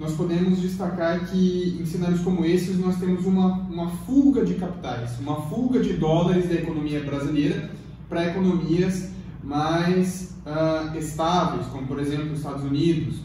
[0.00, 5.18] nós podemos destacar que em cenários como esses nós temos uma, uma fuga de capitais,
[5.20, 7.70] uma fuga de dólares da economia brasileira
[8.08, 9.10] para economias
[9.42, 13.16] mais uh, estáveis, como por exemplo os Estados Unidos.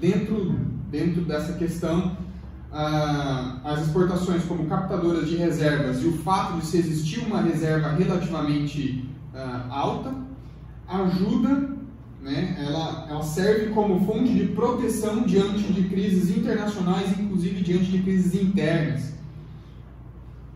[0.00, 0.56] Dentro,
[0.90, 2.16] dentro dessa questão,
[2.72, 7.90] uh, as exportações como captadoras de reservas e o fato de se existir uma reserva
[7.90, 10.14] relativamente uh, alta
[10.88, 11.67] ajuda
[12.28, 12.56] né?
[12.60, 18.34] Ela, ela serve como fonte de proteção diante de crises internacionais, inclusive diante de crises
[18.34, 19.14] internas.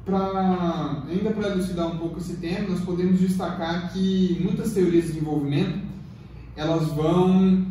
[0.04, 5.12] Pra, ainda para elucidar um pouco esse tema, nós podemos destacar que muitas teorias de
[5.12, 5.80] desenvolvimento
[6.56, 7.64] elas vão,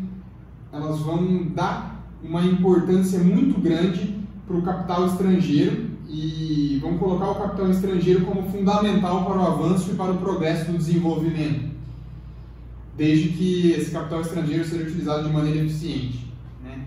[0.71, 4.15] elas vão dar uma importância muito grande
[4.47, 9.91] para o capital estrangeiro e vão colocar o capital estrangeiro como fundamental para o avanço
[9.91, 11.70] e para o progresso do desenvolvimento
[12.97, 16.25] desde que esse capital estrangeiro seja utilizado de maneira eficiente.
[16.63, 16.86] Né?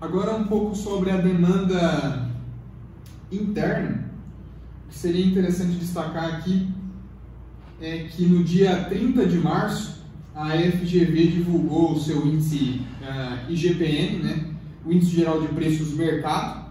[0.00, 2.30] Agora um pouco sobre a demanda
[3.30, 4.10] interna,
[4.86, 6.68] o que seria interessante destacar aqui
[7.80, 14.22] é que no dia 30 de março a FGV divulgou o seu índice uh, IGPM,
[14.22, 14.46] né?
[14.84, 16.64] o Índice Geral de Preços do Mercado,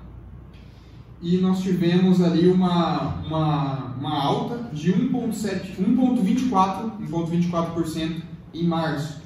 [1.21, 8.21] e nós tivemos ali uma, uma, uma alta de 1,24%, 1,24%
[8.53, 9.21] em março.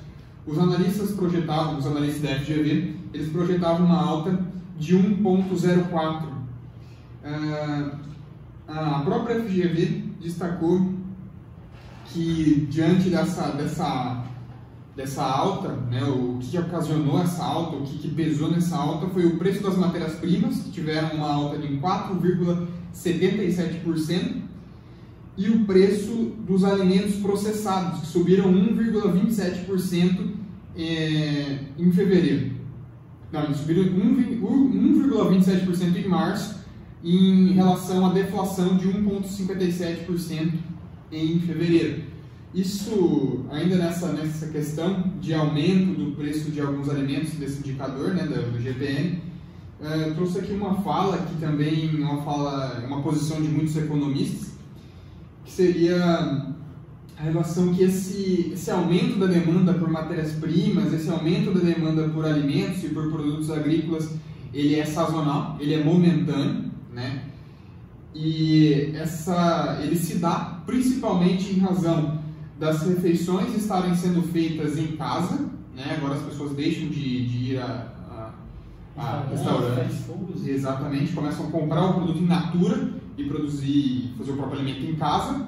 [0.46, 4.40] Os analistas projetavam, os analistas da FGV, eles projetavam uma alta
[4.78, 6.28] de 1,04.
[7.24, 7.92] Ah,
[8.68, 10.94] a própria FGV destacou
[12.06, 14.24] que diante dessa, dessa,
[14.96, 19.26] dessa alta, né, o que ocasionou essa alta, o que, que pesou nessa alta foi
[19.26, 24.42] o preço das matérias-primas, que tiveram uma alta de 4,77%,
[25.38, 30.32] e o preço dos alimentos processados, que subiram 1,27%
[30.76, 32.58] é, em fevereiro.
[33.32, 36.58] Não, subiram 1,27% em março,
[37.04, 40.54] em relação à deflação de 1,57%
[41.12, 42.04] em fevereiro.
[42.54, 48.24] Isso, ainda nessa, nessa questão de aumento do preço de alguns alimentos, desse indicador, né,
[48.24, 49.22] do GPM,
[49.80, 54.57] é, trouxe aqui uma fala que também é uma fala, uma posição de muitos economistas,
[55.48, 55.96] que seria
[57.18, 62.26] a relação que esse, esse aumento da demanda por matérias-primas, esse aumento da demanda por
[62.26, 64.14] alimentos e por produtos agrícolas,
[64.54, 67.24] ele é sazonal, ele é momentâneo, né?
[68.14, 72.20] E essa, ele se dá principalmente em razão
[72.60, 75.96] das refeições estarem sendo feitas em casa, né?
[75.98, 77.94] Agora as pessoas deixam de, de ir a,
[78.98, 80.06] a, a restaurantes,
[80.46, 84.96] exatamente, começam a comprar o produto in natura e produzir, fazer o próprio alimento em
[84.96, 85.48] casa,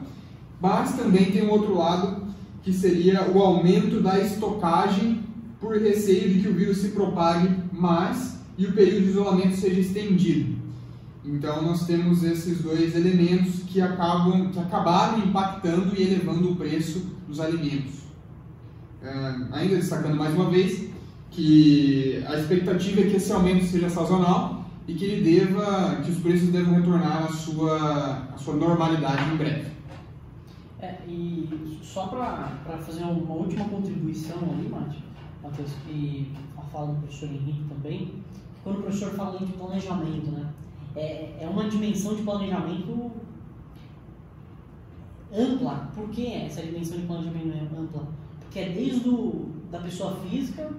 [0.60, 2.28] mas também tem um outro lado
[2.64, 5.24] que seria o aumento da estocagem
[5.62, 9.80] por receio de que o vírus se propague mais e o período de isolamento seja
[9.80, 10.58] estendido.
[11.24, 17.06] Então nós temos esses dois elementos que acabam que acabaram impactando e elevando o preço
[17.28, 18.00] dos alimentos.
[19.02, 20.90] Uh, ainda destacando mais uma vez
[21.32, 24.59] que a expectativa é que esse aumento seja sazonal
[24.90, 29.38] e que ele deva, que os preços devam retornar à sua, à sua normalidade em
[29.38, 29.72] breve.
[30.82, 34.68] É, e só para fazer uma última contribuição ali,
[35.44, 38.16] Matheus, e a fala do professor Henrique também,
[38.64, 40.50] quando o professor fala de planejamento, né,
[40.96, 43.12] é, é uma dimensão de planejamento
[45.32, 45.92] ampla.
[45.94, 48.08] Por que essa dimensão de planejamento é ampla?
[48.40, 50.72] Porque é desde do, da pessoa física,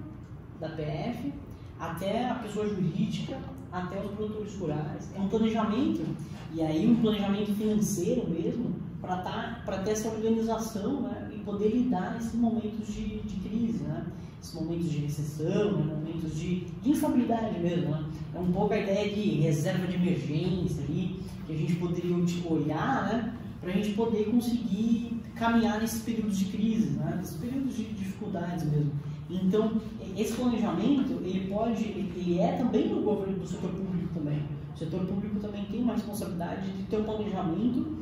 [0.59, 1.31] da PF,
[1.79, 3.39] até a pessoa jurídica,
[3.71, 5.09] até os produtores rurais.
[5.15, 6.05] É um planejamento,
[6.53, 12.13] e aí um planejamento financeiro mesmo, para tá, ter essa organização né, e poder lidar
[12.13, 14.05] nesses momentos de, de crise, né?
[14.41, 17.89] esses momentos de recessão, né, momentos de, de instabilidade mesmo.
[17.89, 18.05] Né?
[18.35, 22.15] É um pouco a ideia de reserva de emergência ali, que a gente poderia
[22.49, 27.15] olhar né, para a gente poder conseguir caminhar nesses períodos de crise, né?
[27.17, 28.91] nesses períodos de dificuldades mesmo.
[29.31, 29.71] Então,
[30.17, 34.41] esse planejamento, ele pode, ele é também do governo, do setor público também.
[34.75, 37.97] O setor público também tem uma responsabilidade de ter um planejamento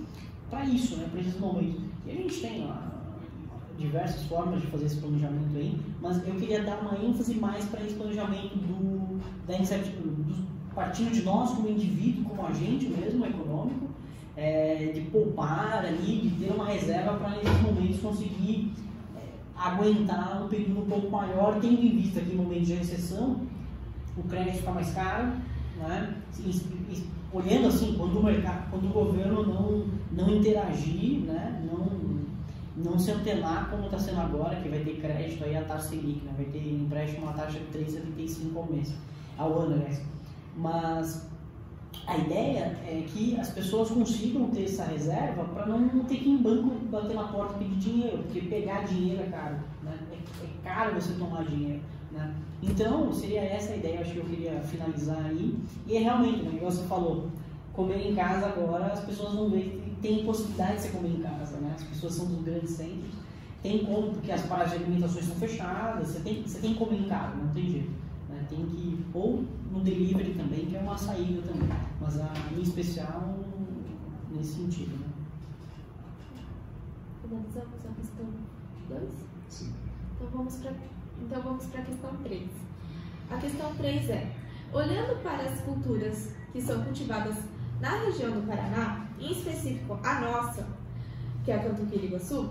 [0.50, 1.82] para isso, né, para esses momentos.
[2.08, 2.90] E a gente tem lá
[3.78, 7.82] diversas formas de fazer esse planejamento aí, mas eu queria dar uma ênfase mais para
[7.82, 10.14] esse planejamento do, da incertidão,
[10.76, 13.88] partindo de nós como indivíduo, como agente mesmo econômico,
[14.36, 18.74] é, de poupar ali, de ter uma reserva para nesses momentos conseguir
[19.60, 23.42] aguentar um período um pouco maior, tendo em vista que em momentos de recessão
[24.18, 25.34] o crédito fica mais caro,
[25.78, 26.16] né?
[27.34, 31.62] olhando assim, quando o, mercado, quando o governo não, não interagir, né?
[31.70, 32.20] não,
[32.92, 36.26] não se antenar como está sendo agora, que vai ter crédito aí a taxa Selic,
[36.26, 36.34] né?
[36.36, 38.94] vai ter empréstimo a taxa de 3,75 ao mês,
[39.38, 40.02] ao ano, aliás.
[40.56, 41.30] Mas
[42.08, 46.34] a ideia é que as pessoas consigam ter essa reserva para não ter que ir
[46.34, 49.96] em banco bater na porta e pedir dinheiro, porque pegar dinheiro é caro, né?
[50.12, 51.82] é, é caro você tomar dinheiro.
[52.12, 52.34] Né?
[52.64, 55.56] Então, seria essa a ideia, acho que eu queria finalizar aí.
[55.88, 57.30] E é realmente, né, igual você falou,
[57.74, 61.22] comer em casa agora, as pessoas vão ver que tem possibilidade de você comer em
[61.22, 61.74] casa, né?
[61.76, 63.14] As pessoas são dos grandes centros,
[63.62, 67.02] tem como, porque as paradas de alimentação estão fechadas, você tem, você tem que comer
[67.02, 67.92] em casa, não tem jeito.
[68.30, 68.46] Né?
[68.48, 73.36] Tem que, ou no delivery também, que é uma saída também, mas a, em especial
[74.32, 74.98] nesse sentido.
[74.98, 75.08] Né?
[77.22, 78.26] Finalizamos a questão
[78.88, 79.12] 2?
[79.50, 79.74] Sim.
[80.16, 80.74] Então vamos para
[81.22, 82.50] então vamos para a questão 3.
[83.30, 84.32] A questão 3 é:
[84.72, 87.36] olhando para as culturas que são cultivadas
[87.80, 90.68] na região do Paraná, em específico a nossa,
[91.44, 92.50] que é a Cantuquira-Iguaçu,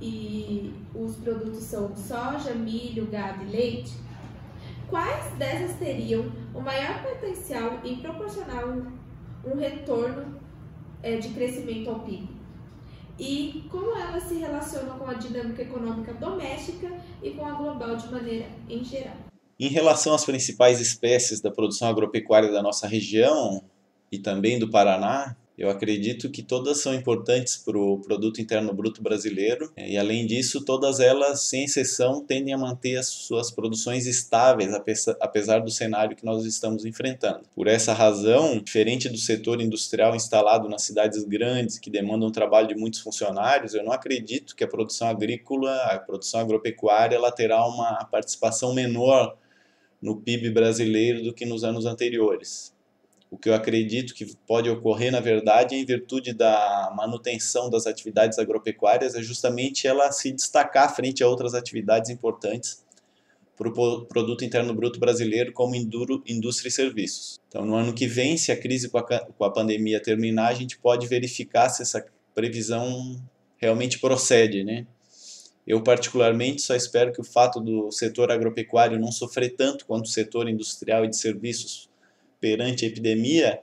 [0.00, 3.94] e os produtos são soja, milho, gado e leite,
[4.92, 8.92] quais dessas teriam o maior potencial em proporcionar um,
[9.42, 10.38] um retorno
[11.02, 12.28] é, de crescimento ao PIB?
[13.18, 18.06] E como elas se relacionam com a dinâmica econômica doméstica e com a global de
[18.12, 19.16] maneira em geral?
[19.58, 23.64] Em relação às principais espécies da produção agropecuária da nossa região
[24.10, 29.02] e também do Paraná, eu acredito que todas são importantes para o produto interno bruto
[29.02, 34.72] brasileiro e além disso todas elas sem exceção tendem a manter as suas produções estáveis
[35.20, 37.42] apesar do cenário que nós estamos enfrentando.
[37.54, 42.68] Por essa razão, diferente do setor industrial instalado nas cidades grandes que demandam um trabalho
[42.68, 47.66] de muitos funcionários, eu não acredito que a produção agrícola, a produção agropecuária, ela terá
[47.66, 49.36] uma participação menor
[50.00, 52.71] no PIB brasileiro do que nos anos anteriores.
[53.32, 58.38] O que eu acredito que pode ocorrer, na verdade, em virtude da manutenção das atividades
[58.38, 62.84] agropecuárias, é justamente ela se destacar frente a outras atividades importantes
[63.56, 67.40] para o produto interno bruto brasileiro, como indústria e serviços.
[67.48, 70.54] Então, no ano que vem, se a crise com a, com a pandemia terminar, a
[70.54, 73.18] gente pode verificar se essa previsão
[73.56, 74.86] realmente procede, né?
[75.66, 80.10] Eu, particularmente, só espero que o fato do setor agropecuário não sofrer tanto quanto o
[80.10, 81.90] setor industrial e de serviços
[82.42, 83.60] perante a epidemia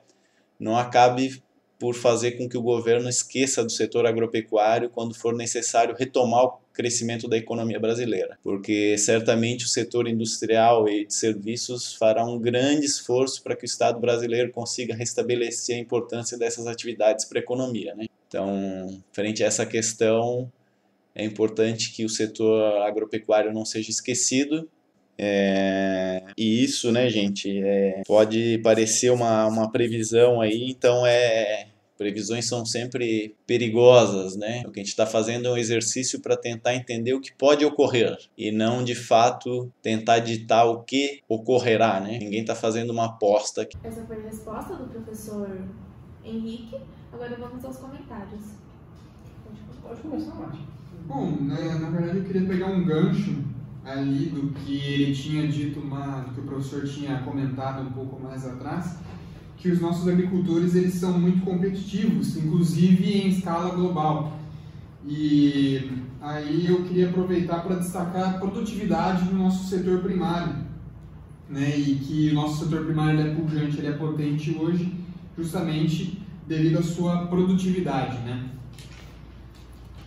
[0.57, 1.43] não acabe
[1.77, 6.59] por fazer com que o governo esqueça do setor agropecuário quando for necessário retomar o
[6.73, 12.85] crescimento da economia brasileira, porque certamente o setor industrial e de serviços fará um grande
[12.85, 17.95] esforço para que o Estado brasileiro consiga restabelecer a importância dessas atividades para a economia.
[17.95, 18.07] Né?
[18.27, 20.51] Então, frente a essa questão,
[21.15, 24.69] é importante que o setor agropecuário não seja esquecido
[25.21, 31.67] é, e isso, né, gente, é, pode parecer uma, uma previsão aí, então é.
[31.97, 34.63] Previsões são sempre perigosas, né?
[34.65, 37.65] O que a gente está fazendo é um exercício para tentar entender o que pode
[37.65, 42.17] ocorrer e não, de fato, tentar ditar o que ocorrerá, né?
[42.17, 43.77] Ninguém está fazendo uma aposta aqui.
[43.83, 45.59] Essa foi a resposta do professor
[46.23, 46.77] Henrique.
[47.11, 48.43] Agora vamos aos comentários.
[49.83, 50.63] Pode começar, Márcio.
[51.05, 53.43] Bom, né, na verdade eu queria pegar um gancho
[53.85, 58.21] ali do que ele tinha dito, uma, do que o professor tinha comentado um pouco
[58.21, 58.97] mais atrás,
[59.57, 64.39] que os nossos agricultores eles são muito competitivos, inclusive em escala global.
[65.05, 70.55] E aí eu queria aproveitar para destacar a produtividade do nosso setor primário,
[71.49, 71.77] né?
[71.77, 74.93] E que o nosso setor primário é pujante, ele é potente hoje,
[75.37, 78.49] justamente devido à sua produtividade, né?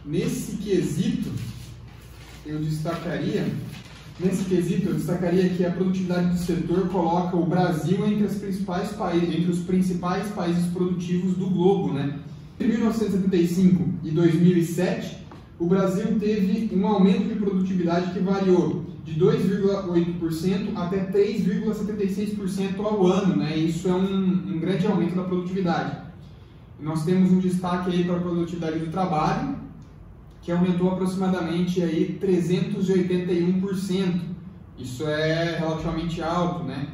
[0.04, 1.30] Nesse quesito,
[2.44, 3.46] eu destacaria,
[4.18, 8.90] nesse quesito, eu destacaria que a produtividade do setor coloca o Brasil entre, as principais
[9.14, 11.92] entre os principais países produtivos do globo.
[11.92, 12.18] Né?
[12.58, 15.18] Entre 1975 e 2007,
[15.58, 23.36] o Brasil teve um aumento de produtividade que variou de 2,8% até 3,76% ao ano.
[23.36, 23.56] Né?
[23.56, 26.02] Isso é um, um grande aumento da produtividade.
[26.80, 29.56] Nós temos um destaque aí para a produtividade do trabalho,
[30.42, 34.20] que aumentou aproximadamente aí 381%.
[34.76, 36.88] Isso é relativamente alto, né?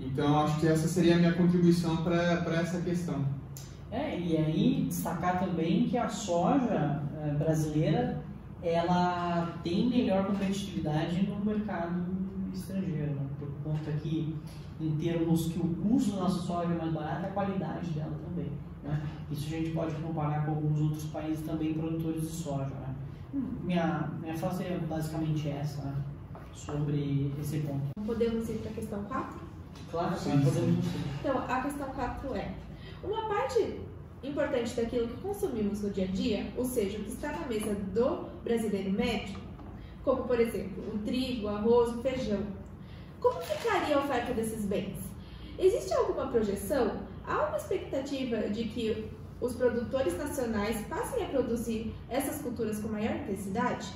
[0.00, 3.24] Então, acho que essa seria a minha contribuição para essa questão.
[3.90, 8.22] É, e aí destacar também que a soja é, brasileira
[8.62, 12.02] ela tem melhor competitividade no mercado
[12.54, 13.26] estrangeiro, né?
[13.38, 14.34] por conta que
[14.80, 18.50] em termos que o custo da nossa soja é mais barato, a qualidade dela também.
[18.82, 19.06] Né?
[19.30, 22.66] Isso a gente pode comparar com alguns outros países também produtores de soja.
[22.66, 22.94] Né?
[23.62, 25.94] Minha, minha frase é basicamente essa, né?
[26.54, 27.90] sobre esse ponto.
[28.04, 29.40] Podemos ir para a questão 4?
[29.90, 30.84] Claro, sim, podemos.
[31.20, 32.54] Então, a questão 4 é:
[33.02, 33.80] uma parte
[34.22, 37.74] importante daquilo que consumimos no dia a dia, ou seja, o que está na mesa
[37.74, 39.38] do brasileiro médio,
[40.04, 42.42] como por exemplo o trigo, o arroz, o feijão,
[43.20, 44.98] como ficaria a oferta desses bens?
[45.58, 47.11] Existe alguma projeção?
[47.26, 49.10] Há uma expectativa de que
[49.40, 53.92] os produtores nacionais passem a produzir essas culturas com maior intensidade?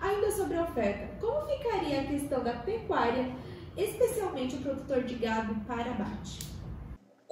[0.00, 3.30] Ainda sobre a oferta, como ficaria a questão da pecuária,
[3.76, 6.51] especialmente o produtor de gado para abate?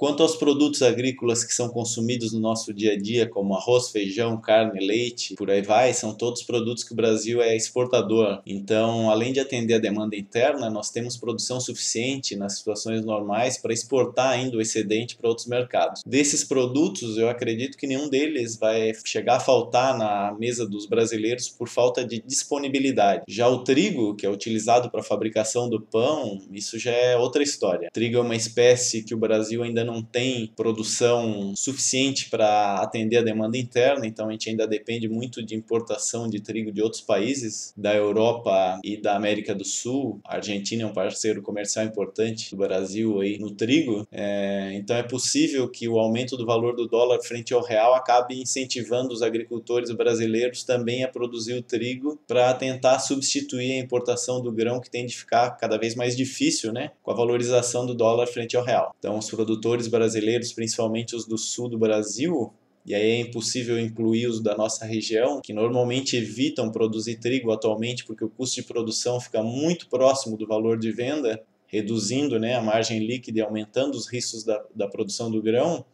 [0.01, 4.41] Quanto aos produtos agrícolas que são consumidos no nosso dia a dia, como arroz, feijão,
[4.41, 8.41] carne, leite, por aí vai, são todos produtos que o Brasil é exportador.
[8.43, 13.71] Então, além de atender a demanda interna, nós temos produção suficiente nas situações normais para
[13.71, 16.01] exportar ainda o excedente para outros mercados.
[16.03, 21.47] Desses produtos, eu acredito que nenhum deles vai chegar a faltar na mesa dos brasileiros
[21.47, 23.25] por falta de disponibilidade.
[23.27, 27.43] Já o trigo, que é utilizado para a fabricação do pão, isso já é outra
[27.43, 27.89] história.
[27.89, 32.75] O trigo é uma espécie que o Brasil ainda não não tem produção suficiente para
[32.75, 36.81] atender a demanda interna, então a gente ainda depende muito de importação de trigo de
[36.81, 40.19] outros países, da Europa e da América do Sul.
[40.23, 45.03] A Argentina é um parceiro comercial importante do Brasil aí no trigo, é, então é
[45.03, 49.91] possível que o aumento do valor do dólar frente ao real acabe incentivando os agricultores
[49.91, 55.05] brasileiros também a produzir o trigo para tentar substituir a importação do grão que tem
[55.05, 58.95] de ficar cada vez mais difícil, né, com a valorização do dólar frente ao real.
[58.99, 62.53] Então os produtores produtores brasileiros, principalmente os do sul do Brasil,
[62.85, 68.05] e aí é impossível incluir os da nossa região, que normalmente evitam produzir trigo atualmente
[68.05, 72.61] porque o custo de produção fica muito próximo do valor de venda, reduzindo né, a
[72.61, 75.85] margem líquida e aumentando os riscos da, da produção do grão.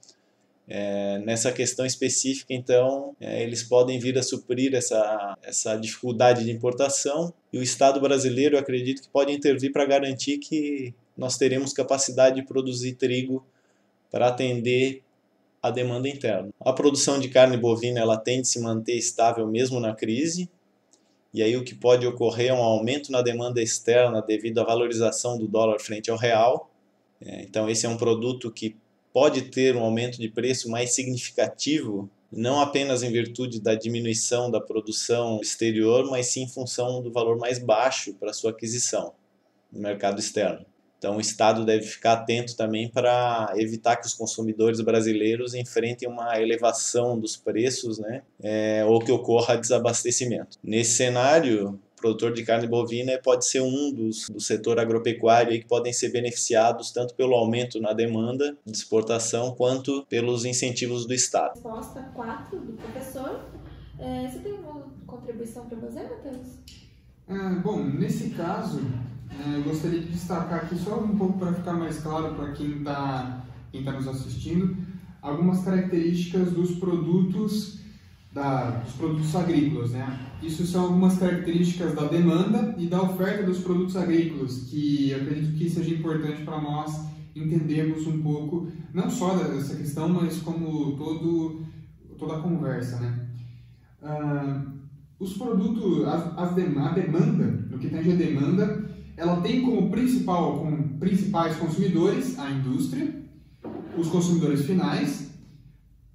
[0.69, 6.51] É, nessa questão específica, então, é, eles podem vir a suprir essa, essa dificuldade de
[6.51, 12.35] importação e o Estado brasileiro, acredito que pode intervir para garantir que nós teremos capacidade
[12.35, 13.45] de produzir trigo
[14.11, 15.03] para atender
[15.61, 16.49] a demanda interna.
[16.59, 20.49] A produção de carne bovina ela tende a se manter estável mesmo na crise,
[21.33, 25.37] e aí o que pode ocorrer é um aumento na demanda externa devido à valorização
[25.37, 26.71] do dólar frente ao real.
[27.21, 28.75] É, então esse é um produto que
[29.13, 34.61] pode ter um aumento de preço mais significativo, não apenas em virtude da diminuição da
[34.61, 39.13] produção exterior, mas sim em função do valor mais baixo para sua aquisição
[39.71, 40.65] no mercado externo.
[40.97, 46.39] Então, o Estado deve ficar atento também para evitar que os consumidores brasileiros enfrentem uma
[46.41, 50.57] elevação dos preços, né, é, ou que ocorra desabastecimento.
[50.63, 55.59] Nesse cenário, o produtor de carne bovina pode ser um dos do setor agropecuário aí
[55.59, 61.13] que podem ser beneficiados tanto pelo aumento na demanda de exportação quanto pelos incentivos do
[61.13, 61.53] Estado.
[61.55, 63.45] Resposta 4 do professor.
[63.99, 66.47] É, você tem uma contribuição para fazer, Matheus?
[67.27, 68.79] Ah, bom, nesse caso,
[69.55, 73.43] eu gostaria de destacar aqui só um pouco para ficar mais claro para quem está
[73.71, 74.77] quem tá nos assistindo,
[75.21, 77.79] algumas características dos produtos
[78.31, 80.19] da, dos produtos agrícolas, né?
[80.41, 85.57] Isso são algumas características da demanda e da oferta dos produtos agrícolas, que eu acredito
[85.57, 91.65] que seja importante para nós entendermos um pouco, não só dessa questão, mas como todo,
[92.17, 93.27] toda a conversa, né?
[94.01, 94.63] Ah,
[95.19, 98.86] os produtos, as, as, a demanda, no que tange a demanda,
[99.17, 103.13] ela tem como principal, como principais consumidores a indústria,
[103.97, 105.31] os consumidores finais,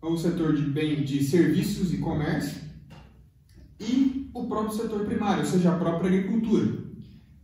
[0.00, 2.62] o setor de bem de serviços e comércio
[3.80, 6.78] e o próprio setor primário, ou seja, a própria agricultura,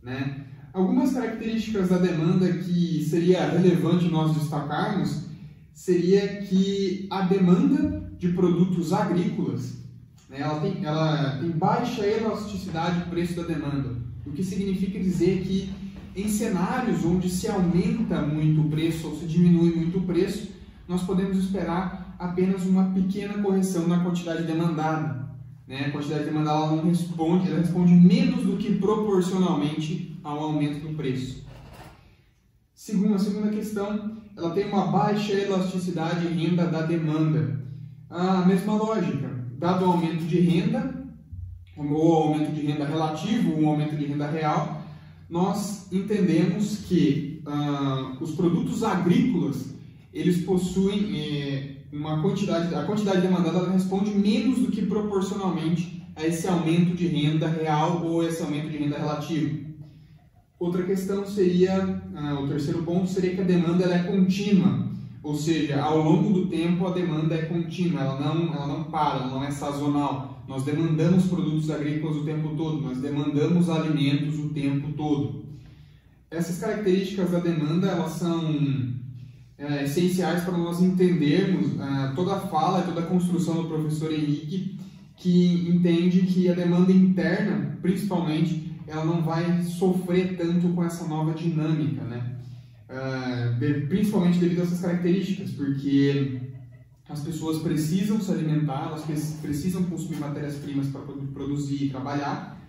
[0.01, 0.45] né?
[0.71, 5.25] Algumas características da demanda que seria relevante nós destacarmos
[5.73, 9.79] seria que a demanda de produtos agrícolas
[10.29, 13.95] né, ela, tem, ela tem baixa elasticidade do preço da demanda
[14.29, 15.69] o que significa dizer que
[16.15, 20.51] em cenários onde se aumenta muito o preço ou se diminui muito o preço,
[20.87, 25.29] nós podemos esperar apenas uma pequena correção na quantidade demandada.
[25.67, 25.85] Né?
[25.85, 30.95] A quantidade demandada ela não responde, ela responde menos do que proporcionalmente ao aumento do
[30.95, 31.45] preço.
[32.73, 37.59] Segundo, a segunda questão, ela tem uma baixa elasticidade em renda da demanda.
[38.09, 40.98] A mesma lógica, dado o aumento de renda,
[41.79, 44.81] ou aumento de renda relativo, ou aumento de renda real,
[45.29, 49.73] nós entendemos que ah, os produtos agrícolas
[50.13, 56.47] eles possuem eh, uma quantidade, a quantidade demandada responde menos do que proporcionalmente a esse
[56.47, 59.69] aumento de renda real ou esse aumento de renda relativo.
[60.59, 64.88] Outra questão seria, ah, o terceiro ponto seria que a demanda é contínua,
[65.21, 69.19] ou seja, ao longo do tempo a demanda é contínua, ela não, ela não para,
[69.19, 70.43] ela não é sazonal.
[70.47, 75.45] Nós demandamos produtos agrícolas o tempo todo, nós demandamos alimentos o tempo todo.
[76.31, 78.93] Essas características da demanda elas são
[79.57, 84.79] é, essenciais para nós entendermos é, toda a fala, toda a construção do professor Henrique,
[85.17, 91.33] que entende que a demanda interna, principalmente, ela não vai sofrer tanto com essa nova
[91.33, 92.37] dinâmica, né?
[92.89, 96.41] Uh, principalmente devido a essas características, porque
[97.07, 99.03] as pessoas precisam se alimentar, elas
[99.41, 102.59] precisam consumir matérias-primas para produzir e trabalhar.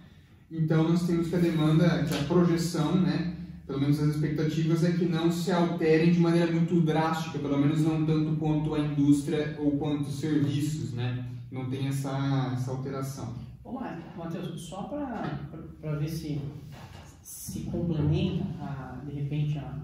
[0.50, 3.34] Então nós temos que a demanda, que a projeção, né,
[3.66, 7.80] pelo menos as expectativas é que não se alterem de maneira muito drástica, pelo menos
[7.80, 11.24] não tanto quanto a indústria ou quanto os serviços, né?
[11.50, 13.34] Não tem essa, essa alteração.
[13.64, 16.40] Vamos lá, Matheus, só para ver se
[17.22, 19.78] se complementa, a, de repente, a,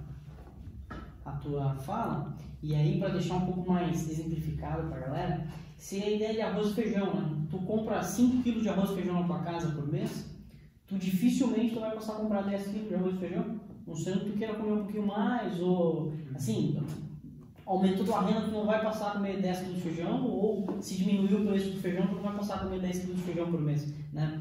[1.26, 5.46] a tua fala, e aí para deixar um pouco mais exemplificado para a galera,
[5.76, 7.46] se a ideia de arroz e feijão, né?
[7.50, 10.30] Tu compra 5 kg de arroz e feijão na tua casa por mês,
[10.86, 14.20] tu dificilmente tu vai passar a comprar 10 kg de arroz e feijão, não sendo
[14.20, 16.80] que tu queira comer um pouquinho mais, ou assim,
[17.66, 20.96] aumentou a renda, tu não vai passar a comer 10 kg de feijão, ou se
[20.96, 23.50] diminuiu o preço do feijão, tu não vai passar a comer 10 kg de feijão
[23.50, 24.40] por mês, né?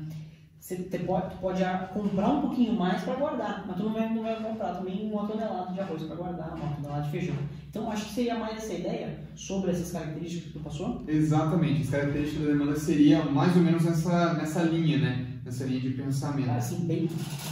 [0.65, 1.61] Você pode, pode
[1.93, 5.27] comprar um pouquinho mais para guardar, mas tu não vai, não vai comprar também uma
[5.27, 7.35] tonelada de arroz para guardar, uma tonelada de feijão.
[7.69, 11.03] Então, acho que seria mais essa ideia sobre essas características que tu passou?
[11.07, 15.27] Exatamente, as características da demanda seriam mais ou menos nessa, nessa linha, né?
[15.45, 16.47] Nessa linha de pensamento.
[16.47, 17.09] Cara, assim, bem,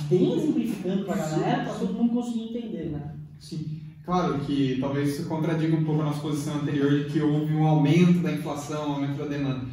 [0.10, 3.14] bem exemplificando para a galera, para todo mundo conseguir entender, né?
[3.40, 3.80] Sim.
[4.04, 7.68] Claro que talvez isso contradiga um pouco a nossa posição anterior de que houve um
[7.68, 9.66] aumento da inflação, um aumento da demanda.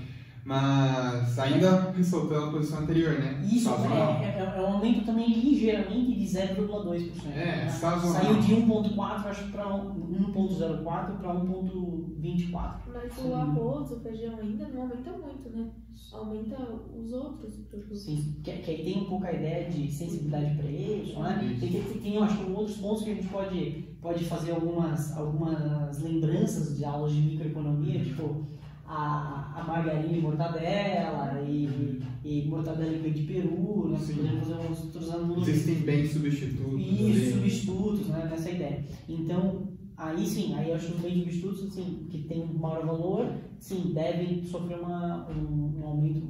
[0.44, 3.40] Mas ainda ressaltando a posição anterior, né?
[3.44, 7.10] Isso, é, é, é, um aumento também ligeiramente de 0,2%.
[7.32, 7.68] É, né?
[7.68, 12.74] Saiu de 1,4 acho para 1,04 para 1,24.
[12.92, 15.70] Mas o arroz, o feijão ainda não aumenta muito, né?
[16.12, 16.56] Aumenta
[16.96, 18.00] os outros produtos.
[18.02, 21.56] Sim, que, que aí tem um pouco a ideia de sensibilidade para preço, né?
[21.60, 26.76] Tem, tem, tem, acho outros pontos que a gente pode, pode fazer algumas, algumas lembranças
[26.76, 28.48] de aulas de microeconomia, tipo
[28.90, 33.98] a, a margarina e mortadela e, e mortadela e de peru, né?
[34.04, 35.48] Podemos fazer uns outros.
[35.48, 36.80] Existem bem substitutos.
[36.80, 38.26] Isso, substitutos, né?
[38.28, 38.84] Nessa ideia.
[39.08, 42.84] Então, aí sim, aí eu acho que os bens substitutos, assim, que tem um maior
[42.84, 46.26] valor, sim, devem sofrer uma, um, um aumento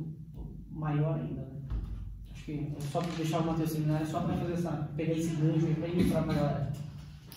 [0.70, 1.40] maior ainda.
[1.40, 1.46] Né?
[2.30, 5.14] Acho que é só para deixar o Matheus terminar, é só para fazer essa, pegar
[5.14, 6.72] esse gancho aí para ilustrar para a galera.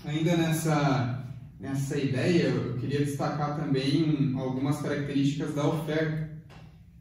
[0.05, 1.22] Ainda nessa
[1.63, 6.29] nessa ideia, eu queria destacar também algumas características da oferta,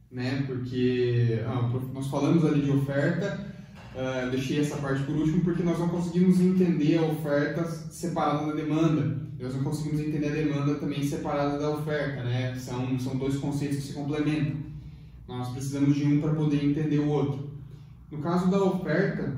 [0.09, 0.45] né?
[0.47, 3.45] Porque ah, nós falamos ali de oferta,
[3.93, 8.53] uh, deixei essa parte por último porque nós não conseguimos entender a oferta separada da
[8.53, 9.21] demanda.
[9.37, 12.55] Nós não conseguimos entender a demanda também separada da oferta, né?
[12.55, 14.55] São, são dois conceitos que se complementam.
[15.27, 17.51] Nós precisamos de um para poder entender o outro.
[18.09, 19.35] No caso da oferta,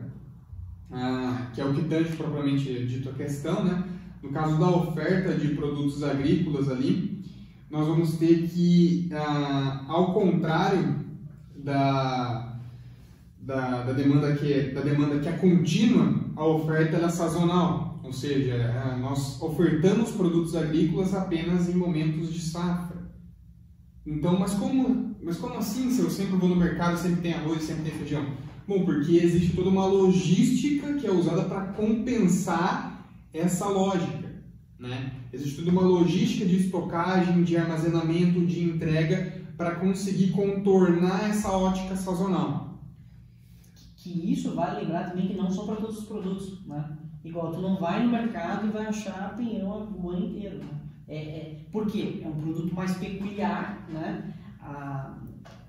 [0.91, 3.94] uh, que é o que tange propriamente dito a questão, né?
[4.23, 7.23] No caso da oferta de produtos agrícolas ali,
[7.69, 11.03] nós vamos ter que, ah, ao contrário
[11.55, 12.57] da,
[13.41, 18.13] da, da, demanda que é, da demanda que é contínua, a oferta é sazonal, ou
[18.13, 23.05] seja, ah, nós ofertamos produtos agrícolas apenas em momentos de safra.
[24.05, 27.63] Então, mas como, mas como assim se eu sempre vou no mercado, sempre tem arroz,
[27.63, 28.25] sempre tem feijão?
[28.67, 32.94] Bom, porque existe toda uma logística que é usada para compensar
[33.37, 34.35] essa lógica.
[34.79, 35.13] Né?
[35.31, 41.95] Existe toda uma logística de estocagem, de armazenamento, de entrega para conseguir contornar essa ótica
[41.95, 42.79] sazonal.
[43.95, 46.65] Que isso vale lembrar também que não são para todos os produtos.
[46.65, 46.97] Né?
[47.23, 50.57] Igual, tu não vai no mercado e vai achar pinhão o ano inteiro.
[50.59, 50.69] Né?
[51.07, 52.21] É, é, por quê?
[52.23, 54.33] É um produto mais peculiar, né?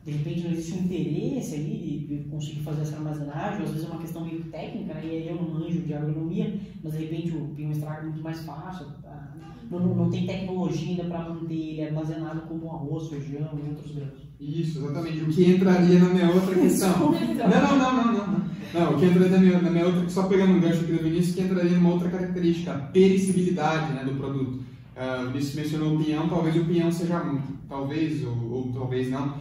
[0.07, 3.91] De repente não existe um interesse ali de, conseguir fazer essa armazenagem, às vezes é
[3.91, 5.03] uma questão meio técnica, né?
[5.05, 8.41] e aí eu não manjo de agronomia, mas de repente o pinhão estraga muito mais
[8.45, 9.35] fácil, tá?
[9.69, 13.97] não, não, não, tem tecnologia ainda para manter ele armazenado como arroz, feijão e outros
[13.97, 14.27] grãos.
[14.39, 17.11] Isso, exatamente, o que entraria na minha outra questão.
[17.11, 18.47] não, não, não, não, não.
[18.75, 21.03] Não, o que entra na minha, na minha outra, só pegando um gancho aqui do
[21.03, 24.61] Vinícius, que entraria numa outra característica, a perecibilidade né, do produto.
[24.97, 27.23] Uh, o Vinícius mencionou o pinhão, talvez o pinhão seja,
[27.69, 29.35] talvez, ou, ou talvez não,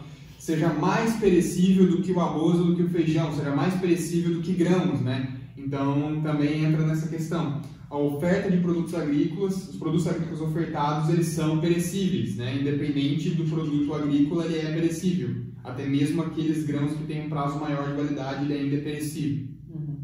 [0.46, 4.32] seja mais perecível do que o arroz ou do que o feijão, seja mais perecível
[4.34, 5.40] do que grãos, né?
[5.56, 7.60] Então, também entra nessa questão.
[7.90, 12.60] A oferta de produtos agrícolas, os produtos agrícolas ofertados, eles são perecíveis, né?
[12.60, 15.34] Independente do produto agrícola, ele é perecível.
[15.64, 19.48] Até mesmo aqueles grãos que têm um prazo maior de validade, ele ainda é perecível.
[19.68, 19.98] Uhum.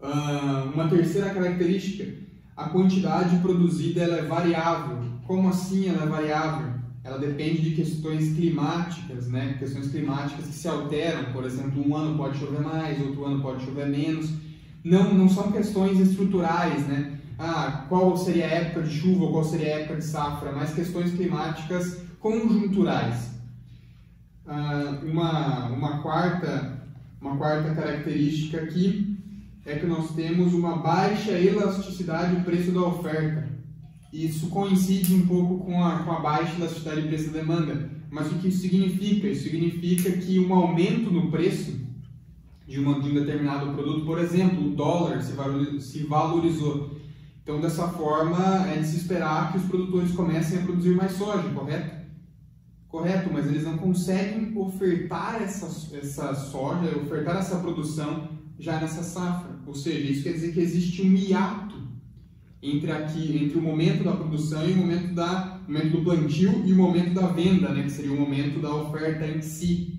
[0.00, 2.14] Uh, uma terceira característica,
[2.56, 5.04] a quantidade produzida ela é variável.
[5.26, 6.67] Como assim ela é variável?
[7.08, 9.56] Ela depende de questões climáticas, né?
[9.58, 11.32] Questões climáticas que se alteram.
[11.32, 14.30] Por exemplo, um ano pode chover mais, outro ano pode chover menos.
[14.84, 17.18] Não, não são questões estruturais, né?
[17.38, 21.10] Ah, qual seria a época de chuva qual seria a época de safra, mas questões
[21.12, 23.30] climáticas conjunturais.
[24.46, 26.82] Ah, uma, uma, quarta,
[27.22, 29.16] uma quarta característica aqui
[29.64, 33.47] é que nós temos uma baixa elasticidade do preço da oferta.
[34.12, 37.90] Isso coincide um pouco com a, com a baixa elasticidade do preço da demanda.
[38.10, 39.28] Mas o que isso significa?
[39.28, 41.78] Isso significa que um aumento no preço
[42.66, 46.96] de, uma, de um determinado produto, por exemplo, o dólar se valorizou.
[47.42, 51.48] Então, dessa forma, é de se esperar que os produtores comecem a produzir mais soja,
[51.50, 51.98] correto?
[52.88, 58.28] Correto, mas eles não conseguem ofertar essa, essa soja, ofertar essa produção
[58.58, 59.56] já nessa safra.
[59.66, 61.77] Ou seja, isso quer dizer que existe um hiato
[62.62, 66.72] entre aqui, entre o momento da produção e o momento da momento do plantio e
[66.72, 69.98] o momento da venda, né, que seria o momento da oferta em si.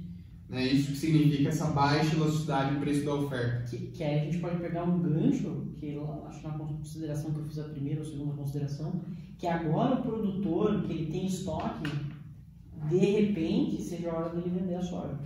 [0.49, 0.65] Né?
[0.65, 3.69] Isso que significa essa baixa elasticidade do preço da oferta.
[3.69, 7.39] Que, que aí a gente pode pegar um gancho, que eu acho na consideração que
[7.39, 8.99] eu fiz a primeira ou segunda consideração,
[9.37, 11.87] que agora o produtor que ele tem estoque
[12.87, 15.19] de repente seja a hora dele vender a soja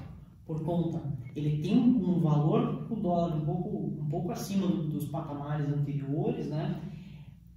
[0.45, 1.01] por conta.
[1.36, 6.81] Ele tem um valor o dólar um pouco, um pouco acima dos patamares anteriores, né?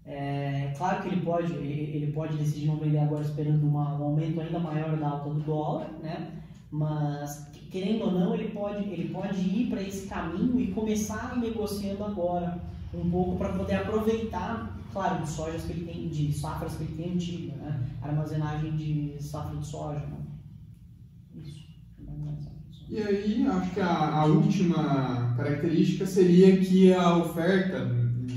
[0.06, 4.40] É, claro que ele pode, ele pode decidir não vender agora esperando uma, um aumento
[4.40, 6.30] ainda maior da alta do dólar, né?
[6.70, 12.04] Mas querendo ou não, ele pode, ele pode ir para esse caminho e começar negociando
[12.04, 12.60] agora
[12.94, 16.94] um pouco para poder aproveitar claro, de sojas que ele tem, de safras que ele
[16.94, 17.86] tem antiga, né?
[18.00, 20.16] Armazenagem de safra de soja, né?
[21.34, 21.66] Isso.
[22.88, 27.84] E aí, acho que a, a, última característica seria que a oferta,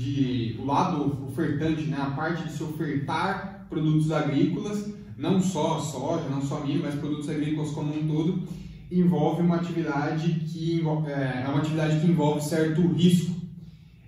[0.00, 6.28] de, o lado ofertante, né, a parte de se ofertar produtos agrícolas, não só soja,
[6.28, 8.42] não só milho, mas produtos agrícolas como um todo,
[8.90, 13.40] envolve uma atividade que é, é uma atividade que envolve certo risco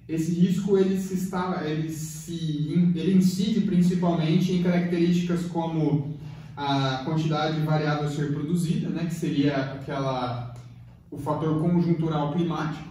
[0.08, 6.18] esse risco ele se está ele se ele incide principalmente em características como
[6.56, 10.54] a quantidade variável a ser produzida, né, que seria aquela
[11.10, 12.88] o fator conjuntural climático.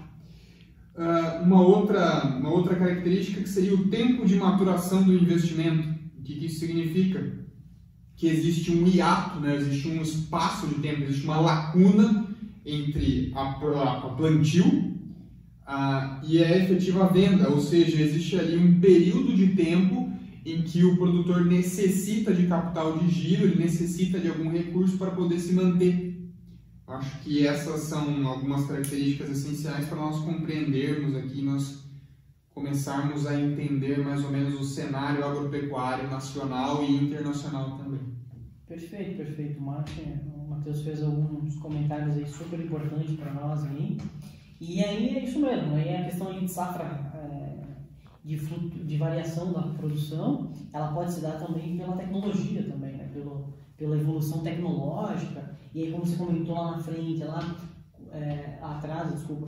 [1.01, 5.89] Uh, uma outra uma outra característica que seria o tempo de maturação do investimento.
[6.19, 7.39] O que, que isso significa?
[8.15, 12.27] Que existe um hiato, né, existe um espaço de tempo, existe uma lacuna
[12.63, 14.91] entre a, a, a plantio
[15.65, 20.11] ah, e é efetiva venda, ou seja, existe ali um período de tempo
[20.45, 25.11] em que o produtor necessita de capital de giro, ele necessita de algum recurso para
[25.11, 26.10] poder se manter.
[26.91, 31.85] Acho que essas são algumas características essenciais para nós compreendermos aqui, nós
[32.53, 38.01] começarmos a entender mais ou menos o cenário agropecuário nacional e internacional também.
[38.67, 39.59] Perfeito, perfeito.
[39.59, 43.97] O Matheus fez alguns comentários aí super importantes para nós aí.
[44.59, 46.83] E aí é isso mesmo, aí a questão de safra
[47.15, 47.63] é,
[48.23, 53.00] de, de variação da produção, ela pode se dar também pela tecnologia também, né?
[53.81, 57.55] Pela evolução tecnológica, e aí como você comentou lá na frente, lá
[58.11, 59.47] é, atrás, desculpa,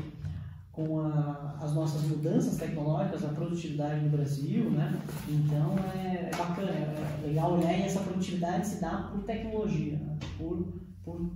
[0.72, 5.00] com a, as nossas mudanças tecnológicas, a produtividade no Brasil, né?
[5.30, 9.98] Então é, é bacana, é, é legal olhar e essa produtividade se dá por tecnologia,
[9.98, 10.18] né?
[10.36, 10.66] por,
[11.06, 11.30] por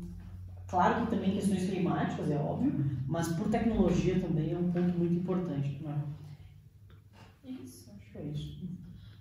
[0.68, 2.74] Claro que também questões climáticas, é óbvio,
[3.08, 5.80] mas por tecnologia também é um ponto muito importante.
[5.82, 7.52] Não é?
[7.52, 7.92] Isso.
[7.96, 8.68] Acho que é isso.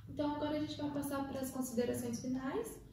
[0.09, 2.86] Então agora a gente vai passar para as considerações finais.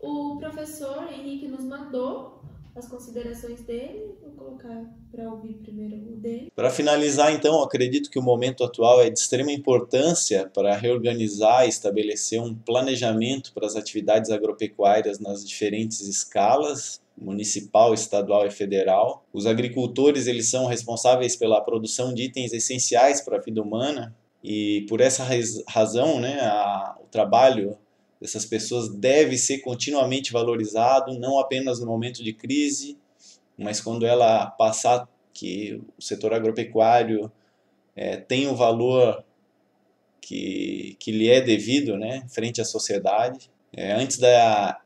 [0.00, 2.38] O professor Henrique nos mandou
[2.78, 4.14] as considerações dele.
[4.22, 6.52] Vou colocar para ouvir primeiro o dele.
[6.54, 11.68] Para finalizar, então, acredito que o momento atual é de extrema importância para reorganizar e
[11.68, 19.24] estabelecer um planejamento para as atividades agropecuárias nas diferentes escalas, municipal, estadual e federal.
[19.32, 24.86] Os agricultores eles são responsáveis pela produção de itens essenciais para a vida humana e
[24.88, 25.26] por essa
[25.66, 27.76] razão, né, a, o trabalho
[28.20, 32.98] dessas pessoas deve ser continuamente valorizado, não apenas no momento de crise,
[33.56, 37.30] mas quando ela passar que o setor agropecuário
[37.94, 39.24] é, tem o valor
[40.20, 43.50] que, que lhe é devido né, frente à sociedade.
[43.72, 44.80] É, antes da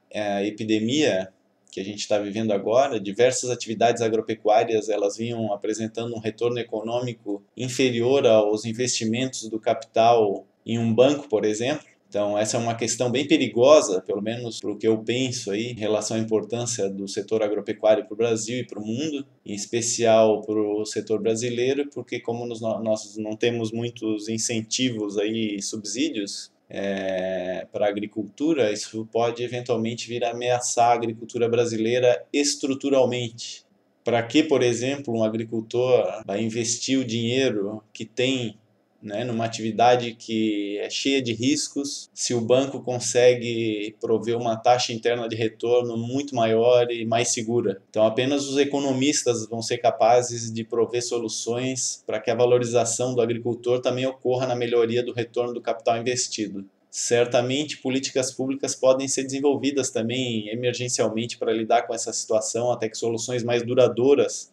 [0.45, 1.33] epidemia
[1.71, 7.43] que a gente está vivendo agora, diversas atividades agropecuárias elas vinham apresentando um retorno econômico
[7.57, 11.87] inferior aos investimentos do capital em um banco, por exemplo.
[12.13, 15.71] Então, essa é uma questão bem perigosa, pelo menos para o que eu penso aí,
[15.71, 19.55] em relação à importância do setor agropecuário para o Brasil e para o mundo, em
[19.55, 27.67] especial para o setor brasileiro, porque como nós não temos muitos incentivos aí, subsídios, é,
[27.73, 33.65] para a agricultura, isso pode eventualmente vir a ameaçar a agricultura brasileira estruturalmente.
[34.05, 38.59] Para que, por exemplo, um agricultor vai investir o dinheiro que tem
[39.03, 44.93] né, numa atividade que é cheia de riscos, se o banco consegue prover uma taxa
[44.93, 47.83] interna de retorno muito maior e mais segura.
[47.91, 53.21] Então, apenas os economistas vão ser capazes de prover soluções para que a valorização do
[53.21, 56.65] agricultor também ocorra na melhoria do retorno do capital investido.
[56.91, 62.99] Certamente, políticas públicas podem ser desenvolvidas também emergencialmente para lidar com essa situação, até que
[62.99, 64.53] soluções mais duradouras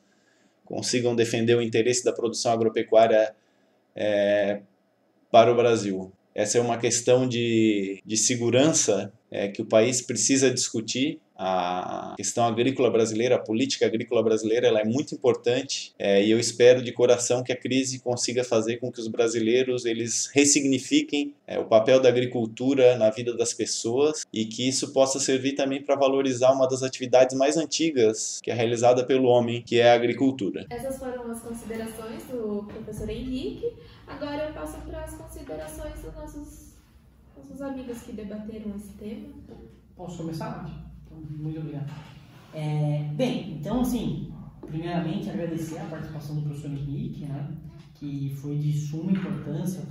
[0.63, 3.35] consigam defender o interesse da produção agropecuária
[3.99, 4.61] é,
[5.29, 6.11] para o Brasil.
[6.33, 11.19] Essa é uma questão de, de segurança é, que o país precisa discutir.
[11.41, 16.37] A questão agrícola brasileira, a política agrícola brasileira, ela é muito importante é, e eu
[16.37, 21.57] espero de coração que a crise consiga fazer com que os brasileiros eles ressignifiquem é,
[21.57, 25.95] o papel da agricultura na vida das pessoas e que isso possa servir também para
[25.95, 30.65] valorizar uma das atividades mais antigas que é realizada pelo homem, que é a agricultura.
[30.69, 33.65] Essas foram as considerações do professor Henrique.
[34.05, 36.73] Agora eu passo para as considerações dos nossos,
[37.37, 39.29] nossos amigos que debateram esse tema.
[39.95, 41.89] Posso começar, muito obrigado.
[42.53, 44.33] É, bem, então, assim,
[44.65, 47.55] primeiramente agradecer a participação do professor Henrique, né,
[47.95, 49.83] que foi de suma importância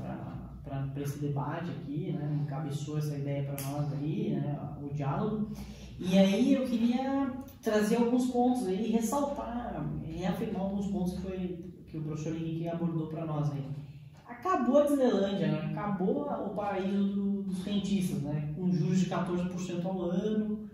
[0.65, 5.51] para esse debate aqui, né, encabeçou essa ideia para nós aí, né, o diálogo.
[5.99, 11.99] E aí eu queria trazer alguns pontos aí, ressaltar, reafirmar alguns pontos que, foi, que
[11.99, 13.65] o professor Henrique abordou para nós aí
[14.39, 15.71] acabou a Disneylandia, né?
[15.73, 18.53] acabou o paraíso do, dos cientistas, né?
[18.55, 20.69] com juros de 14% ao ano,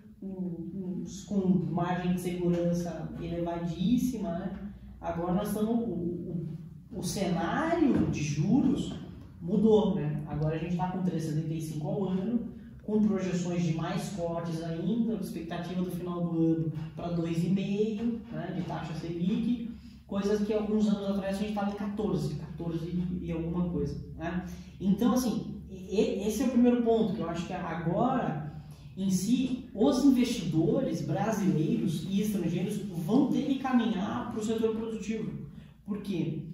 [1.27, 4.31] com, margem de segurança elevadíssima.
[4.39, 4.53] Né?
[5.01, 5.71] Agora nós estamos.
[5.71, 6.59] O, o,
[6.97, 8.95] o cenário de juros
[9.41, 9.95] mudou.
[9.95, 10.23] Né?
[10.27, 12.49] Agora a gente está com 3,75 ao ano,
[12.83, 18.63] com projeções de mais cortes ainda, expectativa do final do ano para 2,5% né, de
[18.63, 19.75] taxa Selic
[20.07, 23.99] coisas que alguns anos atrás a gente estava em 14, 14 e alguma coisa.
[24.17, 24.47] Né?
[24.81, 28.44] Então, assim, esse é o primeiro ponto que eu acho que agora,
[28.97, 35.49] em si, os investidores brasileiros e estrangeiros vão ter que caminhar para o setor produtivo.
[35.85, 36.45] Por quê?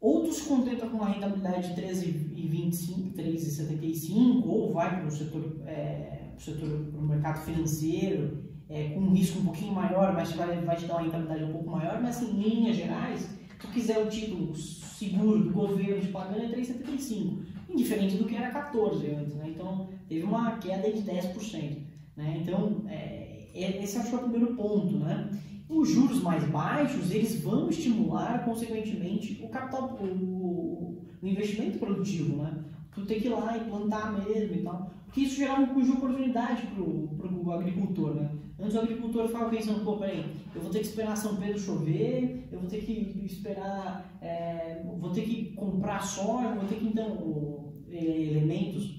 [0.00, 6.68] Outros contentam com a rentabilidade de 13,25, 13,75, ou vai para o setor, é, setor,
[6.90, 10.86] para o mercado financeiro é, com um risco um pouquinho maior, mas vai, vai te
[10.86, 14.08] dar uma rentabilidade um pouco maior, mas assim, em linhas gerais, se tu quiser o
[14.08, 19.50] título seguro do governo de pagando é 3,75, indiferente do que era 14 antes, né?
[19.54, 21.78] Então teve uma queda de 10%.
[22.16, 22.40] Né?
[22.42, 25.30] Então, é, é, esse acho que é o primeiro ponto, né?
[25.68, 32.64] Os juros mais baixos, eles vão estimular, consequentemente, o capital, o, o investimento produtivo, né?
[32.94, 34.90] Tu tem que ir lá e plantar mesmo e tal.
[35.06, 38.30] Porque isso gerava um custo de oportunidade para o agricultor, né?
[38.58, 42.48] Antes o agricultor ficava pensando, pô, peraí, eu vou ter que esperar São Pedro chover,
[42.50, 47.74] eu vou ter que esperar, é, vou ter que comprar soja, vou ter que, então,
[47.90, 48.95] elementos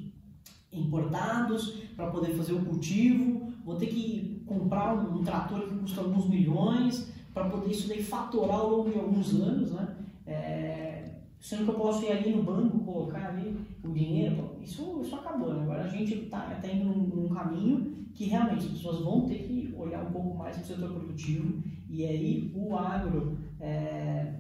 [0.72, 6.02] importados para poder fazer o cultivo, vou ter que comprar um, um trator que custa
[6.02, 9.96] alguns milhões para poder isso daí fatorar ao longo de alguns anos, né?
[10.26, 10.88] É,
[11.40, 15.54] sendo que eu posso ir ali no banco, colocar ali o dinheiro, isso, isso acabou,
[15.54, 15.64] né?
[15.64, 19.44] Agora a gente está tá indo num, num caminho que realmente as pessoas vão ter
[19.44, 24.34] que olhar um pouco mais para o setor produtivo e aí o agro, é,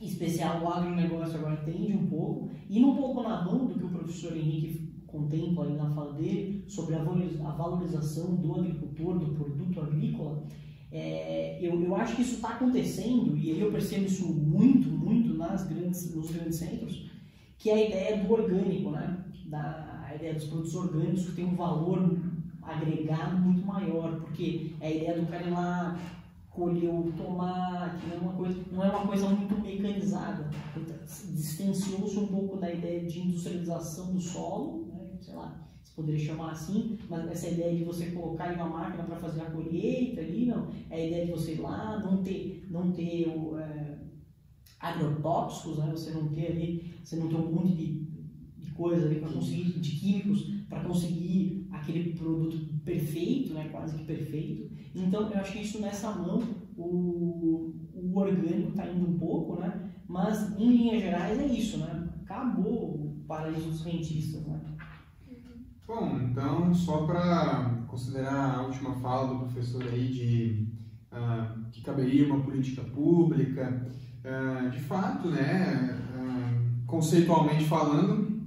[0.00, 3.90] especial o agronegócio agora entende um pouco, e um pouco na mão do que o
[3.90, 10.42] professor Henrique contempla aí na fala dele sobre a valorização do agricultor, do produto agrícola,
[10.92, 15.34] é, eu, eu acho que isso está acontecendo, e aí eu percebo isso muito, muito
[15.34, 17.10] nas grandes, nos grandes centros,
[17.58, 19.24] que é a ideia do orgânico, né?
[19.46, 22.18] da, a ideia dos produtos orgânicos que tem um valor
[22.62, 25.98] agregado muito maior, porque é a ideia do cara ir lá
[26.50, 30.48] colher o tomate, não é uma coisa, não é uma coisa muito mecanizada.
[31.34, 34.85] Distanciou-se um pouco da ideia de industrialização do solo,
[35.82, 39.42] você poderia chamar assim, mas essa ideia de você colocar em uma máquina para fazer
[39.42, 40.68] a colheita ali, não.
[40.90, 43.98] É a ideia de você ir lá, não ter, não ter o, é,
[44.80, 45.90] agrotóxicos, né?
[45.90, 48.06] você não ter ali, você não ter um monte de,
[48.58, 53.68] de coisa ali para conseguir, de químicos, para conseguir aquele produto perfeito, né?
[53.70, 54.70] quase que perfeito.
[54.94, 56.42] Então, eu acho que isso nessa mão,
[56.76, 59.92] o, o orgânico está indo um pouco, né?
[60.08, 62.08] mas em linhas gerais é isso, né?
[62.22, 64.44] acabou o paraíso dos rentistas.
[64.46, 64.60] Né?
[65.86, 70.66] Bom, então, só para considerar a última fala do professor aí de
[71.12, 73.86] uh, que caberia uma política pública,
[74.24, 78.42] uh, de fato, né, uh, conceitualmente falando,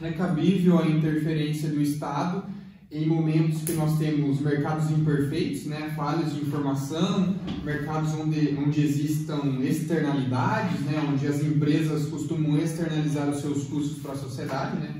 [0.00, 2.44] é cabível a interferência do Estado
[2.92, 9.58] em momentos que nós temos mercados imperfeitos, né, falhas de informação, mercados onde, onde existam
[9.62, 14.97] externalidades, né, onde as empresas costumam externalizar os seus custos para a sociedade, né,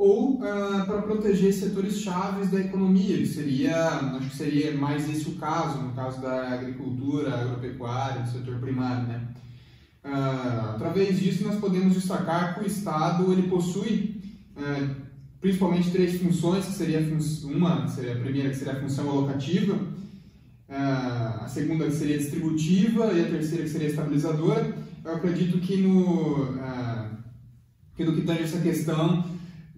[0.00, 0.38] ou uh,
[0.86, 3.86] para proteger setores chaves da economia, seria,
[4.16, 9.06] acho que seria mais esse o caso, no caso da agricultura, agropecuária, do setor primário,
[9.06, 9.20] né.
[10.02, 14.22] Uh, através disso nós podemos destacar que o Estado ele possui
[14.56, 14.96] uh,
[15.38, 17.00] principalmente três funções, que seria
[17.44, 19.78] uma, que seria a primeira que seria a função alocativa,
[20.66, 24.74] a segunda que seria distributiva e a terceira que seria estabilizadora.
[25.04, 26.54] Eu acredito que no
[27.96, 29.24] que no que tange essa questão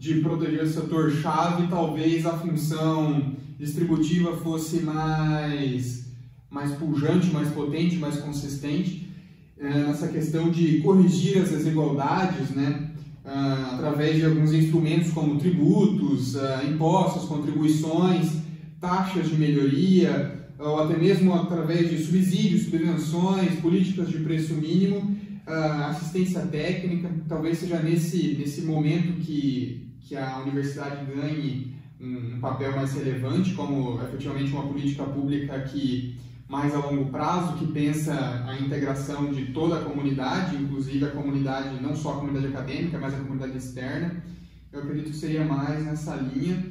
[0.03, 6.07] de proteger o setor chave, talvez a função distributiva fosse mais,
[6.51, 9.09] mais pujante, mais potente, mais consistente
[9.57, 12.91] é, nessa questão de corrigir as desigualdades, né?
[13.25, 18.33] Uh, através de alguns instrumentos como tributos, uh, impostos, contribuições,
[18.81, 25.85] taxas de melhoria, ou até mesmo através de subsídios, subvenções, políticas de preço mínimo, uh,
[25.91, 27.09] assistência técnica.
[27.29, 34.03] Talvez seja nesse, nesse momento que que a universidade ganhe um, papel mais relevante, como
[34.03, 39.79] efetivamente uma política pública que mais a longo prazo, que pensa a integração de toda
[39.79, 44.23] a comunidade, inclusive a comunidade, não só a comunidade acadêmica, mas a comunidade externa.
[44.71, 46.63] Eu acredito que seria mais nessa linha.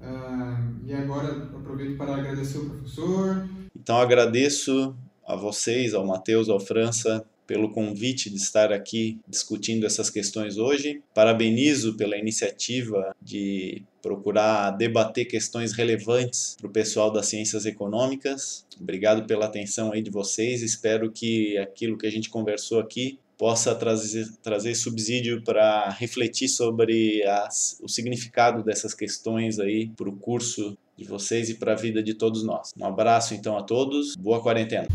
[0.00, 3.48] Uh, e agora aproveito para agradecer o professor.
[3.76, 10.10] Então agradeço a vocês, ao Matheus, ao França, pelo convite de estar aqui discutindo essas
[10.10, 11.02] questões hoje.
[11.14, 18.66] Parabenizo pela iniciativa de procurar debater questões relevantes para o pessoal das ciências econômicas.
[18.78, 20.62] Obrigado pela atenção aí de vocês.
[20.62, 27.22] Espero que aquilo que a gente conversou aqui possa trazer, trazer subsídio para refletir sobre
[27.24, 32.02] as, o significado dessas questões aí para o curso de vocês e para a vida
[32.02, 32.72] de todos nós.
[32.76, 34.16] Um abraço então a todos.
[34.16, 34.88] Boa quarentena.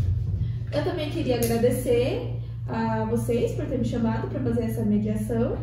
[0.74, 2.34] Eu também queria agradecer
[2.66, 5.56] a vocês por ter me chamado para fazer essa mediação.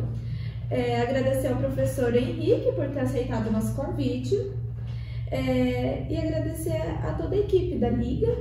[0.70, 4.34] É, agradecer ao professor Henrique por ter aceitado o nosso convite.
[5.30, 8.34] É, e agradecer a toda a equipe da Liga,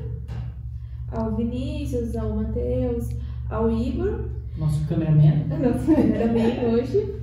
[1.12, 3.10] ao Vinícius, ao Matheus,
[3.50, 4.30] ao Igor.
[4.58, 5.48] Nosso cameraman.
[5.60, 7.16] Nosso cameraman hoje.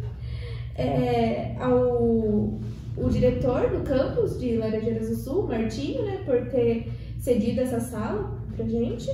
[0.75, 2.59] É, ao
[3.01, 8.37] o diretor do campus de Laranjeiras do Sul, Martinho, né, por ter cedido essa sala
[8.55, 9.09] pra gente.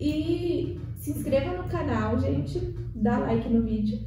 [0.00, 2.60] E se inscreva no canal, gente.
[2.94, 3.98] Dá like no vídeo.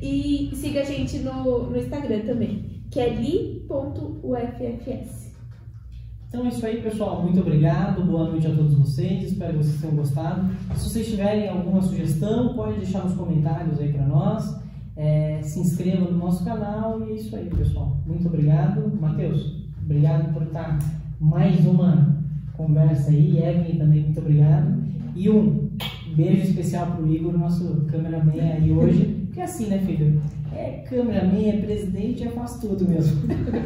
[0.00, 3.64] E siga a gente no, no Instagram também, que é li.uffs.
[6.28, 7.22] Então é isso aí, pessoal.
[7.22, 8.04] Muito obrigado.
[8.04, 9.22] Boa noite a todos vocês.
[9.22, 10.50] Espero que vocês tenham gostado.
[10.74, 14.60] Se vocês tiverem alguma sugestão, pode deixar nos comentários aí para nós.
[14.96, 17.96] É, se inscreva no nosso canal e é isso aí, pessoal.
[18.06, 18.92] Muito obrigado.
[19.00, 20.78] Matheus, obrigado por estar
[21.20, 22.16] mais uma
[22.56, 23.38] conversa aí.
[23.38, 24.83] Evelyn também, muito obrigado.
[25.14, 25.70] E um
[26.14, 29.04] beijo especial pro Igor, nosso cameraman aí hoje.
[29.26, 30.20] Porque é assim, né, filho?
[30.54, 33.22] É cameraman, é presidente, é faz tudo mesmo.